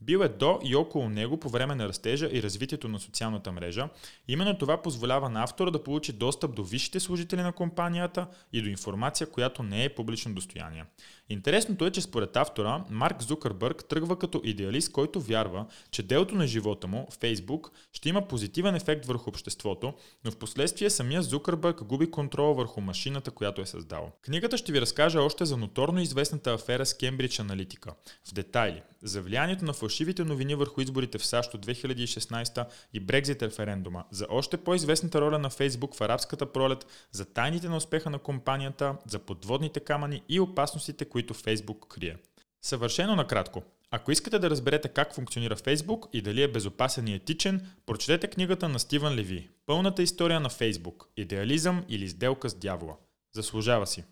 Бил 0.01 0.19
е 0.19 0.29
до 0.29 0.61
и 0.65 0.77
около 0.77 1.09
него 1.09 1.37
по 1.37 1.49
време 1.49 1.75
на 1.75 1.89
растежа 1.89 2.29
и 2.33 2.43
развитието 2.43 2.89
на 2.89 3.01
социалната 3.01 3.53
мрежа. 3.53 3.89
Именно 4.29 4.59
това 4.59 4.83
позволява 4.83 5.29
на 5.29 5.43
автора 5.43 5.71
да 5.71 5.83
получи 5.83 6.13
достъп 6.13 6.55
до 6.55 6.65
висшите 6.65 7.01
служители 7.01 7.43
на 7.43 7.53
компанията 7.53 8.27
и 8.53 8.63
до 8.63 8.69
информация, 8.69 9.31
която 9.31 9.63
не 9.63 9.85
е 9.85 9.95
публично 9.95 10.35
достояние. 10.35 10.85
Интересното 11.29 11.87
е, 11.87 11.91
че 11.91 12.01
според 12.01 12.37
автора, 12.37 12.85
Марк 12.91 13.23
Зукърбърг 13.23 13.85
тръгва 13.89 14.19
като 14.19 14.41
идеалист, 14.45 14.93
който 14.93 15.21
вярва, 15.21 15.67
че 15.91 16.03
делото 16.03 16.35
на 16.35 16.47
живота 16.47 16.87
му, 16.87 17.09
Фейсбук, 17.21 17.71
ще 17.93 18.09
има 18.09 18.29
позитивен 18.29 18.75
ефект 18.75 19.07
върху 19.07 19.31
обществото, 19.31 19.95
но 20.25 20.31
в 20.31 20.37
последствие 20.37 20.91
самия 20.91 21.23
Зукърбърг 21.23 21.85
губи 21.85 22.11
контрола 22.11 22.55
върху 22.55 22.81
машината, 22.81 23.31
която 23.31 23.61
е 23.61 23.67
създал. 23.67 24.13
Книгата 24.23 24.57
ще 24.57 24.73
ви 24.73 24.81
разкаже 24.81 25.19
още 25.19 25.45
за 25.45 25.57
ноторно 25.57 26.01
известната 26.01 26.55
афера 26.55 26.87
с 26.87 26.95
Кембридж 26.95 27.41
Аналитика, 27.41 27.95
в 28.29 28.35
детайли, 28.35 28.83
за 29.07 29.23
влиянието 29.23 29.65
на 29.65 29.73
фалшивите 29.73 30.25
новини 30.25 30.55
върху 30.55 30.81
изборите 30.81 31.19
в 31.19 31.27
САЩ 31.27 31.55
от 31.55 31.67
2016 31.67 32.67
и 32.93 33.01
Брекзит 33.01 33.43
референдума, 33.43 34.05
за 34.11 34.27
още 34.31 34.57
по-известната 34.57 35.21
роля 35.21 35.39
на 35.39 35.51
Фейсбук 35.51 35.95
в 35.95 36.01
арабската 36.01 36.53
пролет, 36.53 36.87
за 37.13 37.25
тайните 37.25 37.69
на 37.69 37.77
успеха 37.77 38.11
на 38.11 38.19
компанията, 38.19 38.97
за 39.07 39.19
подводните 39.19 39.81
камъни 39.81 40.23
и 40.29 40.41
опасностите, 40.41 41.05
които 41.05 41.35
Фейсбук 41.35 41.89
крие. 41.89 42.17
Съвършено 42.65 43.17
накратко. 43.17 43.63
Ако 43.91 44.13
искате 44.13 44.39
да 44.39 44.51
разберете 44.51 44.89
как 44.89 45.15
функционира 45.15 45.57
Фейсбук 45.57 46.07
и 46.13 46.23
дали 46.23 46.43
е 46.43 46.49
безопасен 46.49 47.09
и 47.09 47.15
етичен, 47.15 47.67
прочетете 47.87 48.27
книгата 48.27 48.69
на 48.69 48.79
Стивън 48.79 49.15
Леви 49.15 49.49
«Пълната 49.67 50.03
история 50.03 50.41
на 50.41 50.49
Фейсбук. 50.49 51.09
Идеализъм 51.17 51.85
или 51.89 52.09
сделка 52.09 52.49
с 52.49 52.55
дявола». 52.55 52.97
Заслужава 53.35 53.87
си. 53.87 54.05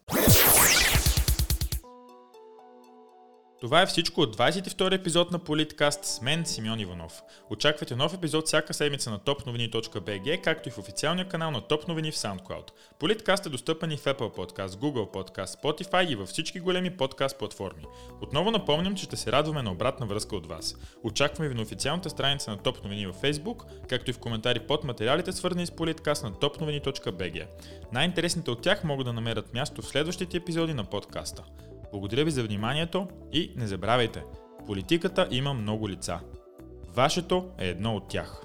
Това 3.64 3.82
е 3.82 3.86
всичко 3.86 4.20
от 4.20 4.36
22 4.36 4.94
епизод 4.94 5.30
на 5.30 5.38
Политкаст 5.38 6.04
с 6.04 6.20
мен 6.20 6.46
Симеон 6.46 6.80
Иванов. 6.80 7.22
Очаквайте 7.50 7.96
нов 7.96 8.14
епизод 8.14 8.46
всяка 8.46 8.74
седмица 8.74 9.10
на 9.10 9.18
topnovini.bg, 9.18 10.40
както 10.40 10.68
и 10.68 10.72
в 10.72 10.78
официалния 10.78 11.28
канал 11.28 11.50
на 11.50 11.60
Топ 11.60 11.88
новини 11.88 12.12
в 12.12 12.14
SoundCloud. 12.14 12.70
Политкаст 12.98 13.46
е 13.46 13.48
достъпен 13.48 13.90
и 13.90 13.96
в 13.96 14.04
Apple 14.04 14.36
Podcast, 14.36 14.68
Google 14.68 15.12
Podcast, 15.12 15.62
Spotify 15.62 16.08
и 16.08 16.16
във 16.16 16.28
всички 16.28 16.60
големи 16.60 16.96
подкаст 16.96 17.38
платформи. 17.38 17.84
Отново 18.22 18.50
напомням, 18.50 18.94
че 18.94 19.04
ще 19.04 19.16
се 19.16 19.32
радваме 19.32 19.62
на 19.62 19.72
обратна 19.72 20.06
връзка 20.06 20.36
от 20.36 20.46
вас. 20.46 20.76
Очакваме 21.04 21.48
ви 21.48 21.54
на 21.54 21.62
официалната 21.62 22.10
страница 22.10 22.50
на 22.50 22.56
Топ 22.56 22.84
новини 22.84 23.06
във 23.06 23.16
Facebook, 23.16 23.86
както 23.88 24.10
и 24.10 24.14
в 24.14 24.18
коментари 24.18 24.60
под 24.60 24.84
материалите 24.84 25.32
свързани 25.32 25.66
с 25.66 25.70
Политкаст 25.70 26.24
на 26.24 26.32
topnovini.bg. 26.32 27.46
Най-интересните 27.92 28.50
от 28.50 28.62
тях 28.62 28.84
могат 28.84 29.06
да 29.06 29.12
намерят 29.12 29.54
място 29.54 29.82
в 29.82 29.86
следващите 29.86 30.36
епизоди 30.36 30.74
на 30.74 30.84
подкаста. 30.84 31.42
Благодаря 31.94 32.24
ви 32.24 32.30
за 32.30 32.42
вниманието 32.42 33.08
и 33.32 33.52
не 33.56 33.66
забравяйте, 33.66 34.24
политиката 34.66 35.28
има 35.30 35.54
много 35.54 35.88
лица. 35.88 36.20
Вашето 36.88 37.50
е 37.58 37.68
едно 37.68 37.96
от 37.96 38.08
тях. 38.08 38.43